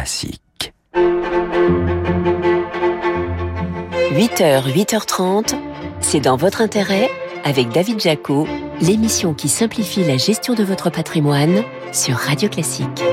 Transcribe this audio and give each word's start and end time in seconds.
Classique. 0.00 0.72
8h, 4.14 4.72
8h30, 4.72 5.54
c'est 6.00 6.20
dans 6.20 6.36
votre 6.36 6.62
intérêt 6.62 7.10
avec 7.44 7.68
David 7.68 8.00
Jaco, 8.00 8.48
l'émission 8.80 9.34
qui 9.34 9.50
simplifie 9.50 10.02
la 10.02 10.16
gestion 10.16 10.54
de 10.54 10.64
votre 10.64 10.88
patrimoine 10.88 11.62
sur 11.92 12.16
Radio 12.16 12.48
Classique. 12.48 13.04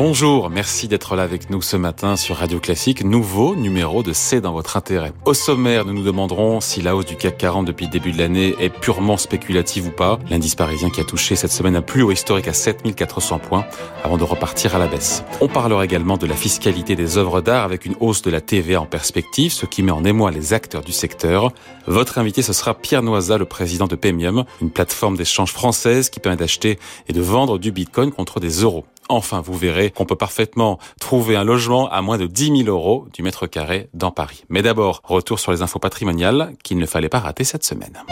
Bonjour, 0.00 0.48
merci 0.48 0.86
d'être 0.86 1.16
là 1.16 1.24
avec 1.24 1.50
nous 1.50 1.60
ce 1.60 1.76
matin 1.76 2.14
sur 2.14 2.36
Radio 2.36 2.60
Classique, 2.60 3.02
nouveau 3.02 3.56
numéro 3.56 4.04
de 4.04 4.12
C'est 4.12 4.40
dans 4.40 4.52
votre 4.52 4.76
intérêt. 4.76 5.12
Au 5.24 5.34
sommaire, 5.34 5.84
nous 5.84 5.92
nous 5.92 6.04
demanderons 6.04 6.60
si 6.60 6.80
la 6.80 6.94
hausse 6.94 7.06
du 7.06 7.16
CAC 7.16 7.36
40 7.36 7.66
depuis 7.66 7.86
le 7.86 7.90
début 7.90 8.12
de 8.12 8.18
l'année 8.18 8.54
est 8.60 8.68
purement 8.68 9.16
spéculative 9.16 9.88
ou 9.88 9.90
pas. 9.90 10.20
L'indice 10.30 10.54
parisien 10.54 10.88
qui 10.90 11.00
a 11.00 11.04
touché 11.04 11.34
cette 11.34 11.50
semaine 11.50 11.74
un 11.74 11.82
plus 11.82 12.02
haut 12.02 12.12
historique 12.12 12.46
à 12.46 12.52
7400 12.52 13.40
points 13.40 13.66
avant 14.04 14.16
de 14.16 14.22
repartir 14.22 14.76
à 14.76 14.78
la 14.78 14.86
baisse. 14.86 15.24
On 15.40 15.48
parlera 15.48 15.84
également 15.84 16.16
de 16.16 16.28
la 16.28 16.36
fiscalité 16.36 16.94
des 16.94 17.18
œuvres 17.18 17.40
d'art 17.40 17.64
avec 17.64 17.84
une 17.84 17.96
hausse 17.98 18.22
de 18.22 18.30
la 18.30 18.40
TVA 18.40 18.80
en 18.80 18.86
perspective, 18.86 19.50
ce 19.50 19.66
qui 19.66 19.82
met 19.82 19.90
en 19.90 20.04
émoi 20.04 20.30
les 20.30 20.52
acteurs 20.52 20.82
du 20.82 20.92
secteur. 20.92 21.50
Votre 21.88 22.18
invité, 22.18 22.42
ce 22.42 22.52
sera 22.52 22.74
Pierre 22.74 23.02
Noisa, 23.02 23.36
le 23.36 23.46
président 23.46 23.88
de 23.88 23.96
Pemium, 23.96 24.44
une 24.62 24.70
plateforme 24.70 25.16
d'échange 25.16 25.50
française 25.50 26.08
qui 26.08 26.20
permet 26.20 26.36
d'acheter 26.36 26.78
et 27.08 27.12
de 27.12 27.20
vendre 27.20 27.58
du 27.58 27.72
bitcoin 27.72 28.12
contre 28.12 28.38
des 28.38 28.62
euros. 28.62 28.84
Enfin, 29.08 29.40
vous 29.40 29.54
verrez 29.54 29.90
qu'on 29.90 30.04
peut 30.04 30.16
parfaitement 30.16 30.78
trouver 31.00 31.36
un 31.36 31.44
logement 31.44 31.88
à 31.90 32.02
moins 32.02 32.18
de 32.18 32.26
10 32.26 32.64
000 32.64 32.68
euros 32.68 33.06
du 33.12 33.22
mètre 33.22 33.46
carré 33.46 33.88
dans 33.94 34.10
Paris. 34.10 34.44
Mais 34.48 34.62
d'abord, 34.62 35.00
retour 35.04 35.38
sur 35.38 35.52
les 35.52 35.62
infos 35.62 35.78
patrimoniales 35.78 36.52
qu'il 36.62 36.78
ne 36.78 36.86
fallait 36.86 37.08
pas 37.08 37.20
rater 37.20 37.44
cette 37.44 37.64
semaine. 37.64 38.04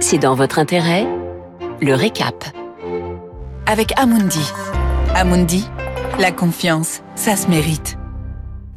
C'est 0.00 0.18
dans 0.18 0.34
votre 0.34 0.58
intérêt 0.58 1.06
Le 1.80 1.94
récap. 1.94 2.44
Avec 3.66 3.92
Amundi. 3.98 4.52
Amundi, 5.14 5.66
la 6.18 6.32
confiance, 6.32 7.02
ça 7.14 7.36
se 7.36 7.48
mérite. 7.48 7.96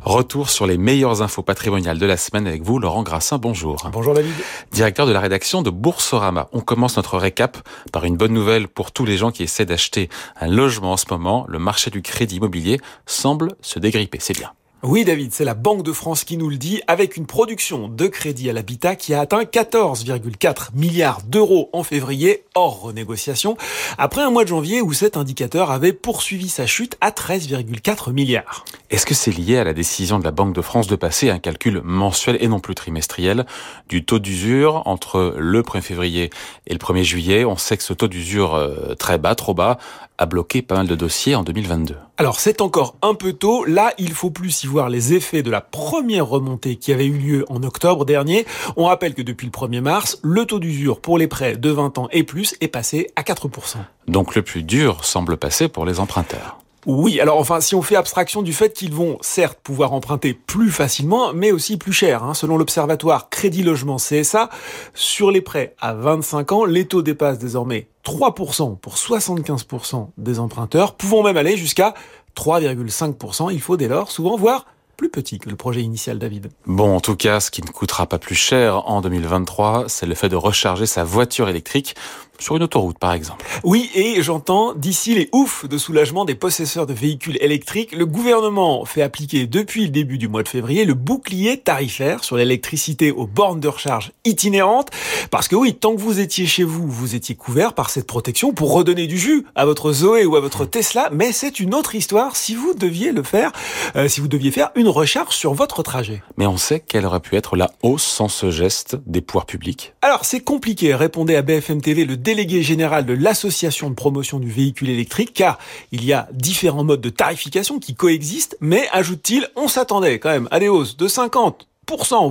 Retour 0.06 0.52
sur 0.52 0.68
les 0.68 0.78
meilleures 0.78 1.24
infos 1.24 1.42
patrimoniales 1.42 1.98
de 1.98 2.06
la 2.06 2.16
semaine 2.16 2.46
avec 2.46 2.62
vous, 2.62 2.78
Laurent 2.78 3.02
Grassin. 3.02 3.40
Bonjour. 3.40 3.90
Bonjour 3.92 4.14
David. 4.14 4.36
Directeur 4.72 5.08
de 5.08 5.12
la 5.12 5.20
rédaction 5.20 5.64
de 5.64 5.72
Boursorama. 5.72 6.48
On 6.54 6.62
commence 6.62 6.98
notre 6.98 7.18
récap 7.18 7.58
par 7.92 8.06
une 8.06 8.16
bonne 8.16 8.32
nouvelle 8.32 8.68
pour 8.68 8.92
tous 8.92 9.04
les 9.04 9.18
gens 9.18 9.32
qui 9.32 9.42
essaient 9.42 9.66
d'acheter 9.66 10.10
un 10.40 10.48
logement 10.48 10.92
en 10.92 10.98
ce 10.98 11.08
moment. 11.10 11.46
Le 11.50 11.58
marché 11.58 11.90
du 11.90 12.04
crédit 12.04 12.36
immobilier 12.36 12.80
semble 13.08 13.56
se 13.62 13.80
dégripper. 13.80 14.20
C'est 14.22 14.38
bien. 14.38 14.52
Oui 14.88 15.04
David, 15.04 15.34
c'est 15.34 15.46
la 15.46 15.56
Banque 15.56 15.82
de 15.82 15.92
France 15.92 16.24
qui 16.24 16.38
nous 16.38 16.48
le 16.48 16.58
dit, 16.58 16.84
avec 16.86 17.18
une 17.18 17.26
production 17.26 17.88
de 17.88 18.06
crédit 18.06 18.52
à 18.52 18.54
l'habitat 18.54 18.96
qui 18.96 19.16
a 19.16 19.22
atteint 19.22 19.42
14,4 19.42 20.76
milliards 20.76 21.24
d'euros 21.24 21.72
en 21.74 21.82
février, 21.82 22.44
hors 22.54 22.82
renégociation, 22.82 23.58
après 23.98 24.22
un 24.22 24.30
mois 24.30 24.44
de 24.44 24.50
janvier 24.50 24.82
où 24.82 24.94
cet 24.94 25.18
indicateur 25.18 25.72
avait 25.72 25.92
poursuivi 25.92 26.50
sa 26.50 26.68
chute 26.68 26.98
à 27.02 27.10
13,4 27.10 28.12
milliards. 28.14 28.64
Est-ce 28.92 29.08
que 29.08 29.16
c'est 29.16 29.32
lié 29.32 29.58
à 29.58 29.64
la 29.64 29.74
décision 29.74 30.20
de 30.20 30.24
la 30.24 30.32
Banque 30.32 30.54
de 30.54 30.62
France 30.62 30.88
de 30.88 30.96
passer 30.96 31.30
à 31.30 31.34
un 31.34 31.40
calcul 31.40 31.82
mensuel 31.84 32.38
et 32.40 32.48
non 32.48 32.60
plus 32.60 32.76
trimestriel 32.76 33.46
du 33.90 34.06
taux 34.06 34.20
d'usure 34.20 34.84
entre 34.86 35.36
le 35.38 35.62
1er 35.64 35.82
février 35.82 36.30
et 36.68 36.74
le 36.74 36.80
1er 36.80 37.04
juillet? 37.04 37.46
On 37.46 37.58
sait 37.58 37.78
que 37.78 37.84
ce 37.84 37.94
taux 37.94 38.08
d'usure 38.08 38.54
euh, 38.54 38.94
très 38.94 39.18
bas, 39.18 39.34
trop 39.34 39.56
bas, 39.56 39.80
a 40.20 40.28
bloqué 40.28 40.62
pas 40.62 40.76
mal 40.76 40.88
de 40.88 40.96
dossiers 40.96 41.34
en 41.34 41.44
2022. 41.44 41.96
Alors 42.18 42.40
c'est 42.40 42.62
encore 42.62 42.96
un 43.02 43.16
peu 43.16 43.34
tôt, 43.34 43.66
là 43.66 43.92
il 43.98 44.14
faut 44.14 44.30
plus 44.30 44.64
y 44.64 44.68
voir 44.68 44.90
les 44.90 45.14
effets 45.14 45.42
de 45.42 45.50
la 45.50 45.62
première 45.62 46.28
remontée 46.28 46.76
qui 46.76 46.94
avait 46.94 47.08
eu 47.08 47.18
lieu 47.18 47.46
en 47.50 47.64
octobre 47.64 48.06
dernier. 48.06 48.46
On 48.78 48.86
rappelle 48.86 49.16
que 49.16 49.24
depuis 49.24 49.48
le 49.48 49.52
1er 49.52 49.82
mars, 49.82 50.20
le 50.22 50.46
taux 50.46 50.60
d'usure 50.60 51.02
pour 51.02 51.18
les 51.18 51.28
prêts 51.28 51.58
de 51.58 51.70
20 51.72 51.98
ans 51.98 52.08
et 52.12 52.24
plus 52.24 52.56
est 52.62 52.68
passé 52.68 53.12
à 53.16 53.24
4%. 53.24 53.78
Donc 54.08 54.36
le 54.36 54.44
plus 54.44 54.64
dur 54.64 55.04
semble 55.04 55.38
passer 55.38 55.68
pour 55.68 55.86
les 55.86 56.00
emprunteurs. 56.00 56.60
Oui, 56.86 57.20
alors 57.20 57.38
enfin, 57.38 57.62
si 57.62 57.74
on 57.74 57.82
fait 57.82 57.96
abstraction 57.96 58.42
du 58.42 58.54
fait 58.54 58.74
qu'ils 58.74 58.94
vont 58.94 59.18
certes 59.22 59.60
pouvoir 59.64 59.94
emprunter 59.94 60.34
plus 60.34 60.70
facilement, 60.70 61.34
mais 61.34 61.52
aussi 61.52 61.78
plus 61.78 61.94
cher. 61.94 62.24
Hein. 62.24 62.34
Selon 62.34 62.58
l'observatoire 62.58 63.30
Crédit 63.30 63.64
Logement 63.64 63.98
CSA, 63.98 64.50
sur 64.94 65.32
les 65.32 65.42
prêts 65.42 65.76
à 65.80 65.94
25 65.94 66.52
ans, 66.52 66.66
les 66.66 66.86
taux 66.86 67.02
dépassent 67.02 67.40
désormais 67.40 67.88
3% 68.06 68.78
pour 68.78 68.96
75% 68.96 70.10
des 70.18 70.40
emprunteurs, 70.40 70.96
pouvant 70.96 71.24
même 71.24 71.38
aller 71.38 71.58
jusqu'à 71.58 71.96
3,5%. 72.36 73.52
Il 73.52 73.62
faut 73.62 73.78
dès 73.78 73.88
lors 73.88 74.12
souvent 74.12 74.38
voir 74.38 74.66
plus 74.96 75.10
petit 75.10 75.40
que 75.40 75.50
le 75.50 75.56
projet 75.56 75.82
initial 75.82 76.20
David. 76.20 76.50
Bon, 76.66 76.96
en 76.96 77.02
tout 77.02 77.16
cas, 77.16 77.40
ce 77.40 77.52
qui 77.52 77.62
ne 77.62 77.68
coûtera 77.68 78.08
pas 78.08 78.18
plus 78.20 78.36
cher 78.36 78.88
en 78.90 79.02
2023, 79.02 79.86
c'est 79.88 80.06
le 80.06 80.16
fait 80.16 80.30
de 80.30 80.36
recharger 80.36 80.86
sa 80.86 81.04
voiture 81.04 81.50
électrique 81.50 81.96
sur 82.40 82.56
une 82.56 82.64
autoroute 82.64 83.00
par 83.00 83.14
exemple. 83.14 83.46
Oui, 83.64 83.90
et 83.96 84.22
j'entends 84.22 84.74
d'ici 84.74 85.14
les 85.16 85.30
oufs 85.32 85.68
de 85.68 85.78
soulagement 85.78 86.26
des 86.26 86.36
possesseurs 86.36 86.86
de 86.86 86.94
véhicules 86.94 87.38
électriques, 87.42 87.96
le 87.96 88.06
gouvernement 88.06 88.86
fait 88.86 89.02
appliquer 89.02 89.48
depuis 89.48 89.86
le 89.86 89.90
début 89.90 90.18
du 90.18 90.28
mois 90.28 90.44
de 90.44 90.50
février 90.50 90.86
le 90.86 90.94
bouclier 90.94 91.58
tarifaire 91.58 92.24
sur 92.24 92.38
l'électricité 92.38 93.12
aux 93.12 93.28
bornes 93.28 93.60
de 93.60 93.68
recharge 93.68 94.12
itinérantes. 94.24 94.90
Parce 95.32 95.48
que 95.48 95.56
oui, 95.56 95.74
tant 95.74 95.96
que 95.96 96.02
vous 96.02 96.20
étiez 96.20 96.46
chez 96.46 96.64
vous, 96.64 96.88
vous 96.88 97.16
étiez 97.16 97.36
couvert 97.36 97.74
par 97.74 97.90
cette 97.90 98.08
protection 98.08 98.54
pour 98.54 98.74
redonner 98.74 99.08
du 99.08 99.18
jus 99.18 99.46
à 99.56 99.66
votre 99.66 99.92
Zoé 99.92 100.26
ou 100.26 100.36
à 100.36 100.40
votre 100.40 100.66
Tesla, 100.66 101.10
mais 101.12 101.32
c'est 101.32 101.60
une 101.60 101.74
autre 101.74 101.96
histoire 101.96 102.36
si 102.36 102.56
vous 102.56 102.74
deviez 102.74 103.12
le 103.12 103.24
faire, 103.24 103.52
euh, 103.96 104.08
si 104.08 104.22
vous 104.22 104.28
deviez 104.28 104.52
faire 104.52 104.72
une 104.76 104.88
recharge 104.88 105.36
sur 105.36 105.54
votre 105.54 105.84
trajet. 105.84 106.22
Mais 106.38 106.48
on 106.48 106.58
sait 106.58 106.80
quelle 106.80 107.06
aurait 107.06 107.20
pu 107.20 107.36
être 107.36 107.56
la 107.56 107.72
hausse 107.84 108.04
sans 108.04 108.28
ce 108.28 108.52
geste 108.52 108.98
des 109.06 109.22
pouvoirs 109.22 109.46
publics. 109.46 109.94
Alors 110.02 110.26
c'est 110.26 110.42
compliqué, 110.42 110.94
répondait 110.94 111.36
à 111.36 111.42
BFM 111.42 111.82
TV 111.82 112.06
le 112.06 112.18
délégué 112.26 112.64
général 112.64 113.06
de 113.06 113.14
l'association 113.14 113.92
de 113.92 113.96
promotion 113.96 114.40
du 114.40 114.50
véhicule 114.50 114.90
électrique, 114.90 115.32
car 115.32 115.60
il 115.92 116.04
y 116.04 116.12
a 116.12 116.28
différents 116.34 116.84
modes 116.84 117.00
de 117.00 117.10
tarification 117.10 117.78
qui 117.78 117.94
coexistent, 117.94 118.58
mais 118.60 118.88
ajoute-t-il, 118.92 119.48
on 119.56 119.68
s'attendait 119.68 120.18
quand 120.18 120.32
même 120.32 120.48
à 120.50 120.60
des 120.60 120.68
hausses 120.68 120.98
de 120.98 121.08
50% 121.08 121.56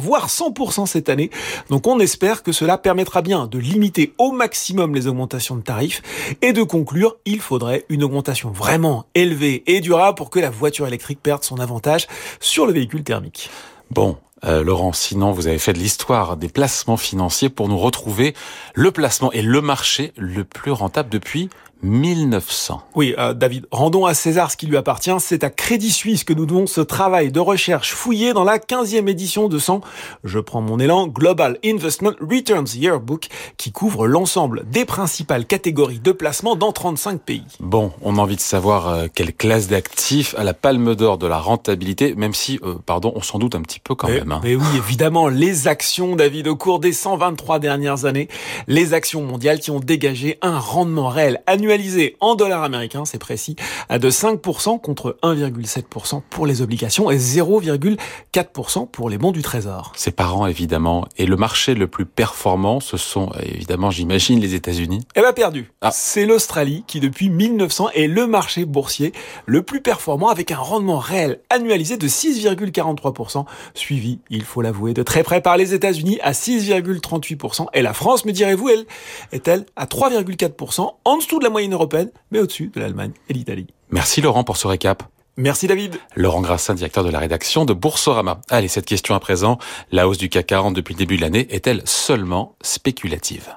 voire 0.00 0.28
100% 0.28 0.87
cette 0.87 1.09
année. 1.09 1.31
Donc 1.71 1.87
on 1.87 2.00
espère 2.00 2.43
que 2.43 2.50
cela 2.50 2.77
permettra 2.77 3.22
bien 3.22 3.47
de 3.47 3.56
limiter 3.56 4.12
au 4.19 4.33
maximum 4.33 4.97
les 4.97 5.06
augmentations 5.06 5.54
de 5.54 5.62
tarifs 5.62 6.03
et 6.43 6.53
de 6.53 6.65
conclure, 6.65 7.16
il 7.25 7.41
faudrait 7.41 7.84
une 7.88 8.03
augmentation 8.03 8.50
vraiment 8.50 9.06
élevée 9.15 9.62
et 9.69 9.81
durable 9.81 10.16
pour 10.16 10.31
que 10.31 10.41
la 10.41 10.50
voiture 10.50 10.88
électrique 10.88 11.21
perde 11.22 11.44
son 11.44 11.60
avantage 11.60 12.09
sur 12.41 12.66
le 12.66 12.72
véhicule 12.72 13.04
thermique. 13.04 13.49
Bon, 13.93 14.16
euh, 14.45 14.62
Laurent, 14.62 14.93
sinon 14.93 15.33
vous 15.33 15.47
avez 15.47 15.59
fait 15.59 15.72
de 15.72 15.78
l'histoire 15.78 16.37
des 16.37 16.49
placements 16.49 16.97
financiers 16.97 17.49
pour 17.49 17.69
nous 17.69 17.78
retrouver 17.78 18.34
le 18.75 18.91
placement 18.91 19.33
et 19.33 19.43
le 19.43 19.61
marché 19.61 20.12
le 20.17 20.45
plus 20.45 20.72
rentable 20.72 21.09
depuis 21.09 21.49
1900. 21.84 22.83
Oui, 22.95 23.15
euh, 23.19 23.34
David, 23.34 23.67
rendons 23.71 24.06
à 24.06 24.15
César 24.15 24.50
ce 24.50 24.56
qui 24.56 24.67
lui 24.67 24.77
appartient. 24.77 25.15
C'est 25.19 25.45
à 25.45 25.50
Crédit 25.50 25.93
Suisse 25.93 26.25
que 26.25 26.33
nous 26.33 26.47
devons 26.47 26.67
ce 26.67 26.81
travail 26.81 27.31
de 27.31 27.41
recherche 27.41 27.93
fouillé 27.93 28.33
dans 28.33 28.45
la 28.45 28.59
15e 28.59 29.06
édition 29.09 29.49
de 29.49 29.59
son, 29.59 29.83
je 30.25 30.39
prends 30.39 30.62
mon 30.62 30.81
élan, 30.81 31.06
Global 31.06 31.59
Investment 31.65 32.15
Returns 32.21 32.75
Yearbook, 32.75 33.28
qui 33.59 33.71
couvre 33.71 34.06
l'ensemble 34.06 34.65
des 34.71 34.84
principales 34.84 35.45
catégories 35.45 36.01
de 36.01 36.12
placement 36.12 36.56
dans 36.56 36.72
35 36.72 37.21
pays. 37.21 37.45
Bon, 37.61 37.93
on 38.01 38.16
a 38.16 38.21
envie 38.21 38.37
de 38.37 38.41
savoir 38.41 38.89
euh, 38.89 39.06
quelle 39.15 39.34
classe 39.34 39.69
d'actifs 39.69 40.34
a 40.39 40.45
la 40.45 40.55
palme 40.55 40.95
d'or 40.95 41.19
de 41.19 41.27
la 41.27 41.39
rentabilité, 41.39 42.15
même 42.15 42.34
si, 42.34 42.59
euh, 42.62 42.77
pardon, 42.87 43.12
on 43.15 43.22
s'en 43.22 43.39
doute 43.39 43.55
un 43.55 43.62
petit 43.62 43.81
peu 43.81 43.95
quand 43.95 44.09
même. 44.09 44.34
Hein. 44.34 44.41
Mais 44.43 44.55
oui, 44.55 44.67
évidemment, 44.77 45.28
les 45.28 45.69
actions, 45.69 46.17
David, 46.17 46.49
au 46.49 46.56
cours 46.56 46.81
des 46.81 46.93
123 46.93 47.59
dernières 47.59 48.05
années, 48.05 48.28
les 48.69 48.95
actions 48.95 49.22
mondiales 49.22 49.61
qui 49.61 49.71
ont 49.71 49.81
dégagé 49.81 50.39
un 50.43 50.59
rendement 50.59 51.09
réel 51.09 51.43
annuel 51.47 51.75
en 52.21 52.34
dollars 52.34 52.62
américains, 52.62 53.05
c'est 53.05 53.19
précis, 53.19 53.56
à 53.89 53.99
de 53.99 54.11
5% 54.11 54.81
contre 54.81 55.17
1,7% 55.22 56.22
pour 56.31 56.47
les 56.47 56.62
obligations 56.62 57.11
et 57.11 57.19
0,4% 57.19 58.89
pour 58.91 59.11
les 59.11 59.19
bons 59.19 59.33
du 59.33 59.43
Trésor. 59.43 59.93
C'est 59.97 60.12
parents 60.12 60.47
évidemment. 60.47 61.06
Et 61.16 61.27
le 61.27 61.37
marché 61.37 61.75
le 61.75 61.87
plus 61.87 62.06
performant, 62.06 62.81
ce 62.81 62.97
sont 62.97 63.31
évidemment, 63.43 63.91
j'imagine, 63.91 64.41
les 64.41 64.54
États-Unis. 64.54 65.07
Eh 65.16 65.21
ben 65.21 65.33
perdu. 65.33 65.72
Ah. 65.80 65.91
C'est 65.92 66.27
l'Australie 66.27 66.84
qui 66.87 67.01
depuis 67.01 67.28
1900 67.28 67.91
est 67.95 68.07
le 68.07 68.27
marché 68.27 68.65
boursier 68.65 69.13
le 69.47 69.63
plus 69.63 69.80
performant 69.80 70.28
avec 70.28 70.51
un 70.51 70.57
rendement 70.57 70.98
réel 70.98 71.41
annualisé 71.51 71.97
de 71.97 72.09
6,43%, 72.09 73.45
suivi, 73.75 74.14
il 74.31 74.45
faut 74.45 74.63
l'avouer, 74.63 74.95
de 74.95 75.03
très 75.03 75.22
près 75.22 75.41
par 75.41 75.57
les 75.57 75.75
États-Unis 75.75 76.19
à 76.22 76.33
6,38%. 76.33 77.66
Et 77.75 77.83
la 77.83 77.93
France, 77.93 78.25
me 78.25 78.33
direz-vous, 78.33 78.69
elle 78.69 78.87
est-elle 79.33 79.66
à 79.77 79.87
3,4% 79.87 80.95
en 81.05 81.16
dessous 81.16 81.39
de 81.39 81.45
la 81.45 81.51
moyenne 81.51 81.72
européenne, 81.72 82.11
mais 82.31 82.41
au-dessus 82.41 82.71
de 82.75 82.81
l'Allemagne 82.81 83.13
et 83.28 83.33
l'Italie. 83.33 83.66
Merci 83.91 84.21
Laurent 84.21 84.45
pour 84.45 84.57
ce 84.57 84.66
récap. 84.66 85.03
Merci 85.37 85.66
David. 85.66 85.97
Laurent 86.15 86.43
Grassin, 86.43 86.75
directeur 86.75 87.03
de 87.03 87.11
la 87.11 87.19
rédaction 87.19 87.65
de 87.65 87.72
Boursorama. 87.72 88.41
Allez, 88.51 88.69
cette 88.69 88.87
question 88.87 89.16
à 89.16 89.21
présent. 89.21 89.59
La 89.91 90.07
hausse 90.07 90.19
du 90.19 90.28
CAC 90.28 90.47
40 90.47 90.75
depuis 90.75 90.95
le 90.95 90.99
début 90.99 91.16
de 91.16 91.22
l'année 91.22 91.49
est-elle 91.51 91.83
seulement 91.87 92.55
spéculative? 92.63 93.49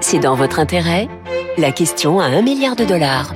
C'est 0.00 0.18
dans 0.18 0.34
votre 0.34 0.58
intérêt? 0.58 1.08
La 1.58 1.70
question 1.70 2.18
à 2.18 2.24
un 2.24 2.42
milliard 2.42 2.74
de 2.74 2.84
dollars. 2.84 3.34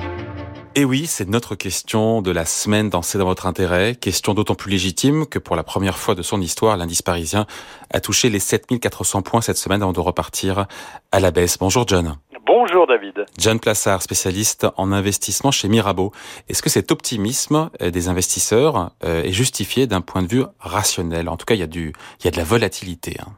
Et 0.75 0.85
oui, 0.85 1.07
c'est 1.07 1.27
notre 1.27 1.55
question 1.55 2.21
de 2.21 2.31
la 2.31 2.45
semaine 2.45 2.89
dans 2.89 3.01
C'est 3.01 3.17
dans 3.17 3.25
votre 3.25 3.47
intérêt. 3.47 3.95
Question 3.95 4.35
d'autant 4.35 4.53
plus 4.53 4.69
légitime 4.69 5.25
que 5.25 5.39
pour 5.39 5.55
la 5.55 5.63
première 5.63 5.97
fois 5.97 6.13
de 6.13 6.21
son 6.21 6.39
histoire, 6.41 6.77
l'indice 6.77 7.01
parisien 7.01 7.47
a 7.91 7.99
touché 7.99 8.29
les 8.29 8.39
7400 8.39 9.23
points 9.23 9.41
cette 9.41 9.57
semaine 9.57 9.81
avant 9.81 9.93
de 9.93 9.99
repartir 9.99 10.67
à 11.11 11.19
la 11.19 11.31
baisse. 11.31 11.57
Bonjour 11.57 11.87
John. 11.87 12.17
Bonjour 12.45 12.85
David. 12.85 13.25
John 13.37 13.59
Plassard, 13.59 14.03
spécialiste 14.03 14.67
en 14.77 14.91
investissement 14.91 15.49
chez 15.51 15.67
Mirabeau. 15.67 16.11
Est-ce 16.49 16.61
que 16.61 16.69
cet 16.69 16.91
optimisme 16.91 17.71
des 17.81 18.07
investisseurs 18.07 18.91
euh, 19.03 19.23
est 19.23 19.31
justifié 19.31 19.87
d'un 19.87 20.01
point 20.01 20.21
de 20.21 20.27
vue 20.27 20.43
rationnel? 20.59 21.29
En 21.29 21.37
tout 21.37 21.45
cas, 21.45 21.55
il 21.55 21.59
y 21.59 21.63
a, 21.63 21.67
du, 21.67 21.93
il 22.19 22.25
y 22.25 22.27
a 22.27 22.31
de 22.31 22.37
la 22.37 22.43
volatilité. 22.43 23.17
Hein. 23.19 23.31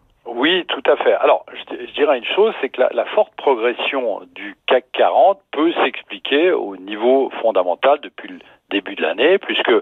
Tout 0.68 0.84
à 0.86 0.96
fait. 0.98 1.14
Alors, 1.14 1.46
je, 1.54 1.92
dirais 1.94 2.18
une 2.18 2.26
chose, 2.26 2.54
c'est 2.62 2.70
que 2.70 2.82
la, 2.82 2.90
la, 2.94 3.06
forte 3.06 3.34
progression 3.36 4.22
du 4.36 4.56
CAC 4.68 4.86
40 4.94 5.40
peut 5.52 5.74
s'expliquer 5.84 6.52
au 6.52 6.78
niveau 6.78 7.30
fondamental 7.42 8.00
depuis 8.02 8.30
le 8.30 8.40
début 8.72 8.96
de 8.96 9.02
l'année, 9.02 9.38
puisque 9.38 9.74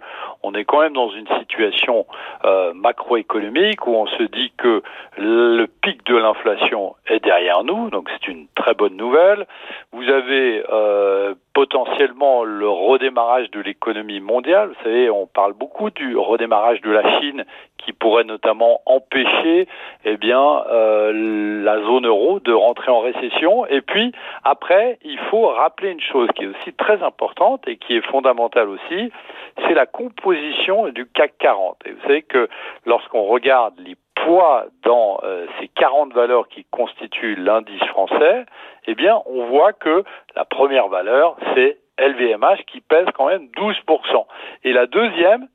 on 0.44 0.53
est 0.53 0.65
quand 0.65 0.81
même 0.81 0.94
dans 0.94 1.09
une 1.09 1.27
situation 1.39 2.06
euh, 2.45 2.74
macroéconomique 2.74 3.86
où 3.88 3.95
on 3.95 4.07
se 4.07 4.24
dit 4.24 4.51
que 4.57 4.81
le 5.18 5.65
pic 5.65 6.06
de 6.06 6.18
l'inflation 6.18 6.95
est 7.07 7.24
derrière 7.24 7.63
nous, 7.63 7.89
donc 7.89 8.09
c'est 8.09 8.27
une 8.27 8.47
très 8.56 8.74
bonne 8.74 8.95
nouvelle. 8.95 9.45
Vous 9.91 10.07
avez 10.09 10.63
euh, 10.69 11.36
potentiellement 11.53 12.44
le 12.44 12.69
redémarrage 12.69 13.51
de 13.51 13.59
l'économie 13.59 14.21
mondiale. 14.21 14.69
Vous 14.69 14.83
savez, 14.83 15.09
on 15.09 15.27
parle 15.27 15.53
beaucoup 15.53 15.89
du 15.89 16.15
redémarrage 16.18 16.81
de 16.81 16.92
la 16.92 17.19
Chine 17.19 17.45
qui 17.77 17.94
pourrait 17.94 18.24
notamment 18.24 18.81
empêcher 18.85 19.68
eh 20.06 20.18
bien 20.18 20.63
euh, 20.71 21.63
la 21.63 21.81
zone 21.81 22.06
euro 22.06 22.39
de 22.39 22.53
rentrer 22.53 22.92
en 22.92 23.00
récession. 23.00 23.65
Et 23.65 23.81
puis 23.81 24.13
après, 24.44 25.00
il 25.03 25.18
faut 25.30 25.47
rappeler 25.47 25.92
une 25.92 26.01
chose 26.01 26.30
qui 26.35 26.44
est 26.44 26.47
aussi 26.47 26.74
très 26.74 27.01
importante 27.03 27.68
et 27.68 27.77
qui 27.77 27.95
est 27.95 28.06
fondamentale 28.07 28.69
aussi, 28.69 28.78
c'est 28.89 29.73
la 29.73 29.85
composition 29.85 30.89
du 30.89 31.05
CAC 31.07 31.33
40. 31.39 31.77
Et 31.85 31.91
vous 31.91 32.01
savez 32.01 32.21
que 32.23 32.47
lorsqu'on 32.85 33.23
regarde 33.23 33.73
les 33.79 33.95
poids 34.15 34.65
dans 34.83 35.19
euh, 35.23 35.45
ces 35.59 35.67
40 35.69 36.13
valeurs 36.13 36.47
qui 36.47 36.65
constituent 36.65 37.35
l'indice 37.35 37.83
français, 37.85 38.45
eh 38.87 38.95
bien, 38.95 39.21
on 39.25 39.45
voit 39.47 39.73
que 39.73 40.03
la 40.35 40.45
première 40.45 40.87
valeur, 40.87 41.37
c'est 41.53 41.77
LVMH 41.99 42.63
qui 42.67 42.81
pèse 42.81 43.07
quand 43.13 43.27
même 43.27 43.47
12%. 43.57 44.25
Et 44.63 44.73
la 44.73 44.85
deuxième, 44.85 45.47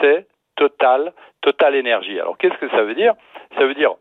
c'est 0.00 0.26
Total, 0.56 1.12
Total 1.40 1.74
Énergie. 1.74 2.20
Alors 2.20 2.36
qu'est-ce 2.36 2.58
que 2.58 2.68
ça 2.70 2.82
veut 2.82 2.94
dire? 2.94 3.14
Ça 3.56 3.64
veut 3.64 3.74
dire 3.74 3.94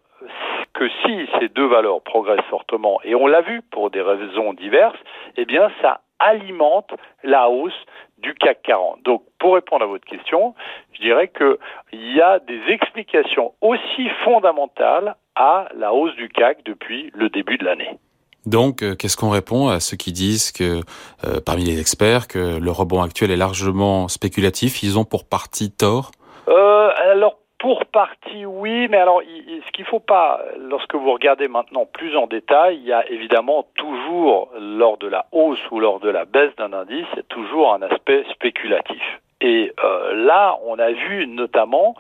que 0.74 0.88
si 1.04 1.27
ces 1.39 1.50
deux 1.50 1.68
valeurs 1.68 2.01
progressent 2.01 2.45
fortement, 2.50 3.00
et 3.04 3.16
on 3.16 3.27
l'a 3.27 3.42
vu 3.42 3.62
pour 3.71 3.89
des 3.89 4.01
raisons 4.01 4.54
diverses, 4.54 5.00
eh 5.38 5.45
bien 5.45 5.69
ça 5.81 6.01
alimente 6.19 6.92
la 7.24 7.50
hausse 7.50 7.86
du 8.18 8.33
CAC 8.36 8.62
40. 8.63 9.04
Donc, 9.04 9.24
pour 9.39 9.56
répondre 9.56 9.83
à 9.83 9.88
votre 9.88 10.06
question, 10.06 10.54
je 10.94 11.01
dirais 11.01 11.30
qu'il 11.30 12.13
y 12.13 12.21
a 12.21 12.39
des 12.39 12.60
explications 12.68 13.54
aussi 13.62 14.10
fondamentales 14.25 15.16
à 15.36 15.69
la 15.75 15.94
hausse 15.94 16.16
du 16.16 16.27
CAC 16.27 16.63
depuis 16.66 17.12
le 17.13 17.30
début 17.30 17.57
de 17.57 17.66
l'année. 17.66 17.98
Donc, 18.45 18.83
euh, 18.83 18.95
qu'est-ce 18.95 19.18
qu'on 19.18 19.30
répond 19.30 19.68
à 19.68 19.80
ceux 19.80 19.98
qui 19.98 20.12
disent 20.12 20.51
que, 20.51 20.81
euh, 21.25 21.39
parmi 21.45 21.63
les 21.63 21.80
experts, 21.80 22.27
que 22.27 22.60
le 22.60 22.71
rebond 22.71 23.01
actuel 23.01 23.31
est 23.31 23.38
largement 23.38 24.07
spéculatif 24.07 24.81
Ils 24.83 24.98
ont 24.98 25.06
pour 25.06 25.27
partie 25.27 25.71
tort? 25.71 26.12
Euh, 26.48 26.89
Alors, 27.12 27.39
pour 27.59 27.85
partie, 27.85 28.45
oui, 28.45 28.88
mais 28.89 28.97
alors 28.97 29.21
ce 29.21 29.71
qu'il 29.71 29.85
faut 29.85 30.00
pas, 30.00 30.41
lorsque 30.57 30.95
vous 30.95 31.11
regardez 31.11 31.50
maintenant 31.50 31.85
plus 31.85 32.15
en 32.15 32.25
détail, 32.25 32.77
il 32.77 32.88
y 32.88 32.94
a 32.94 33.07
évidemment 33.09 33.65
toujours, 33.75 34.50
lors 34.57 34.97
de 34.97 35.07
la 35.07 35.25
hausse 35.33 35.59
ou 35.69 35.79
lors 35.81 36.00
de 36.00 36.09
la 36.09 36.23
baisse 36.23 36.56
d'un 36.56 36.71
indice, 36.71 37.06
il 37.13 37.17
y 37.17 37.19
a 37.19 37.23
toujours 37.23 37.73
un 37.73 37.81
aspect 37.81 38.23
spéculatif. 38.31 39.03
Et 39.41 39.73
euh, 39.83 40.25
là, 40.25 40.57
on 40.65 40.79
a 40.79 40.91
vu 40.91 41.27
notamment 41.27 41.95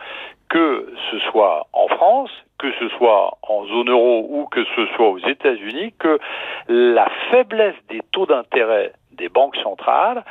que 0.49 0.93
ce 1.11 1.19
soit 1.19 1.67
en 1.73 1.87
France, 1.87 2.31
que 2.57 2.71
ce 2.79 2.89
soit 2.89 3.37
en 3.43 3.65
zone 3.65 3.89
euro 3.89 4.27
ou 4.29 4.45
que 4.45 4.63
ce 4.75 4.85
soit 4.95 5.09
aux 5.09 5.19
États-Unis, 5.19 5.93
que 5.99 6.19
la 6.67 7.07
faiblesse 7.31 7.75
des 7.89 8.01
taux 8.11 8.25
d'intérêt 8.25 8.93
des 9.11 9.29
banques 9.29 9.57
centrales 9.57 10.23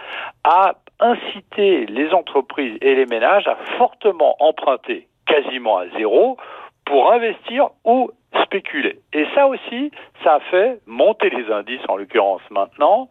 a 0.45 0.75
incité 1.01 1.87
les 1.87 2.13
entreprises 2.13 2.77
et 2.81 2.95
les 2.95 3.07
ménages 3.07 3.47
à 3.47 3.57
fortement 3.77 4.37
emprunter 4.41 5.08
quasiment 5.29 5.79
à 5.79 5.89
zéro 5.91 6.37
pour 6.85 7.13
investir 7.13 7.69
ou 7.85 8.11
spéculer. 8.43 8.99
Et 9.13 9.27
ça 9.35 9.47
aussi, 9.47 9.91
ça 10.23 10.35
a 10.35 10.41
fait 10.41 10.81
monter 10.87 11.31
les 11.31 11.51
indices, 11.51 11.81
en 11.89 11.97
l'occurrence 11.97 12.43
maintenant, 12.51 13.09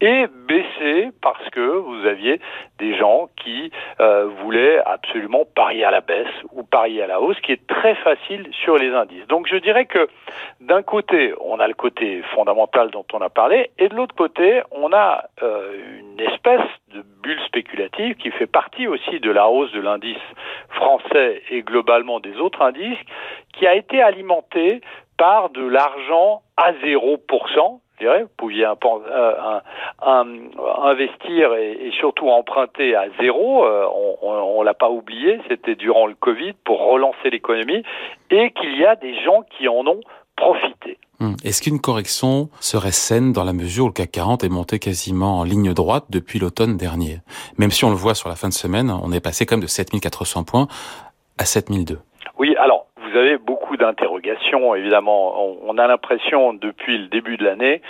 et 0.00 0.26
baisser 0.48 1.10
parce 1.22 1.48
que 1.50 1.60
vous 1.60 2.06
aviez 2.06 2.40
des 2.78 2.96
gens 2.96 3.28
qui 3.36 3.70
euh, 4.00 4.28
voulaient 4.42 4.80
absolument 4.84 5.44
parier 5.54 5.84
à 5.84 5.90
la 5.90 6.00
baisse 6.00 6.26
ou 6.52 6.62
parier 6.62 7.02
à 7.02 7.06
la 7.06 7.20
hausse, 7.20 7.40
qui 7.40 7.52
est 7.52 7.66
très 7.66 7.94
facile 7.96 8.48
sur 8.52 8.76
les 8.76 8.90
indices. 8.90 9.26
Donc 9.28 9.46
je 9.48 9.56
dirais 9.56 9.86
que 9.86 10.08
d'un 10.60 10.82
côté, 10.82 11.32
on 11.40 11.58
a 11.60 11.68
le 11.68 11.74
côté 11.74 12.22
fondamental 12.34 12.90
dont 12.90 13.06
on 13.12 13.20
a 13.20 13.28
parlé, 13.28 13.70
et 13.78 13.88
de 13.88 13.94
l'autre 13.94 14.14
côté, 14.14 14.62
on 14.70 14.92
a 14.92 15.24
euh, 15.42 16.00
une 16.00 16.20
espèce 16.20 16.66
de 16.92 17.02
bulle 17.22 17.40
spéculative 17.46 18.16
qui 18.16 18.30
fait 18.30 18.46
partie 18.46 18.86
aussi 18.86 19.20
de 19.20 19.30
la 19.30 19.48
hausse 19.48 19.72
de 19.72 19.80
l'indice 19.80 20.16
français 20.70 21.42
et 21.50 21.62
globalement 21.62 22.20
des 22.20 22.36
autres 22.36 22.62
indices, 22.62 22.98
qui 23.56 23.66
a 23.66 23.74
été 23.74 24.00
alimentée 24.00 24.80
par 25.16 25.50
de 25.50 25.66
l'argent 25.66 26.42
à 26.56 26.72
0%. 26.72 27.80
Je 27.94 28.04
dirais, 28.04 28.22
vous 28.24 28.30
pouviez 28.36 28.66
euh, 28.66 29.60
investir 30.82 31.54
et, 31.54 31.90
surtout 31.98 32.28
emprunter 32.28 32.94
à 32.94 33.06
zéro, 33.18 33.64
euh, 33.64 33.86
on 34.20 34.60
ne 34.60 34.64
l'a 34.64 34.74
pas 34.74 34.90
oublié, 34.90 35.40
c'était 35.48 35.76
durant 35.76 36.06
le 36.06 36.14
Covid 36.14 36.52
pour 36.64 36.84
relancer 36.84 37.30
l'économie, 37.30 37.82
et 38.30 38.50
qu'il 38.50 38.76
y 38.78 38.84
a 38.84 38.96
des 38.96 39.18
gens 39.24 39.42
qui 39.56 39.66
en 39.66 39.86
ont 39.86 40.00
profité. 40.36 40.98
Hmm. 41.18 41.32
Est-ce 41.42 41.62
qu'une 41.62 41.80
correction 41.80 42.50
serait 42.60 42.92
saine 42.92 43.32
dans 43.32 43.44
la 43.44 43.54
mesure 43.54 43.86
où 43.86 43.88
le 43.88 43.94
CAC 43.94 44.10
40 44.12 44.44
est 44.44 44.50
monté 44.50 44.78
quasiment 44.78 45.38
en 45.38 45.44
ligne 45.44 45.72
droite 45.72 46.04
depuis 46.10 46.38
l'automne 46.38 46.76
dernier? 46.76 47.20
Même 47.56 47.70
si 47.70 47.86
on 47.86 47.90
le 47.90 47.96
voit 47.96 48.14
sur 48.14 48.28
la 48.28 48.36
fin 48.36 48.48
de 48.48 48.54
semaine, 48.54 48.90
on 48.90 49.10
est 49.12 49.20
passé 49.20 49.46
quand 49.46 49.56
même 49.56 49.62
de 49.62 49.68
7400 49.68 50.44
points 50.44 50.68
à 51.38 51.46
7002. 51.46 51.98
Oui, 52.38 52.54
alors 52.56 52.86
vous 52.96 53.16
avez 53.16 53.38
beaucoup 53.38 53.76
d'interrogations, 53.76 54.74
évidemment. 54.74 55.58
On, 55.62 55.78
a 55.78 55.86
l'impression 55.86 56.52
depuis 56.52 56.98
le 56.98 57.08
début 57.08 57.36
de 57.36 57.44
l'année 57.44 57.80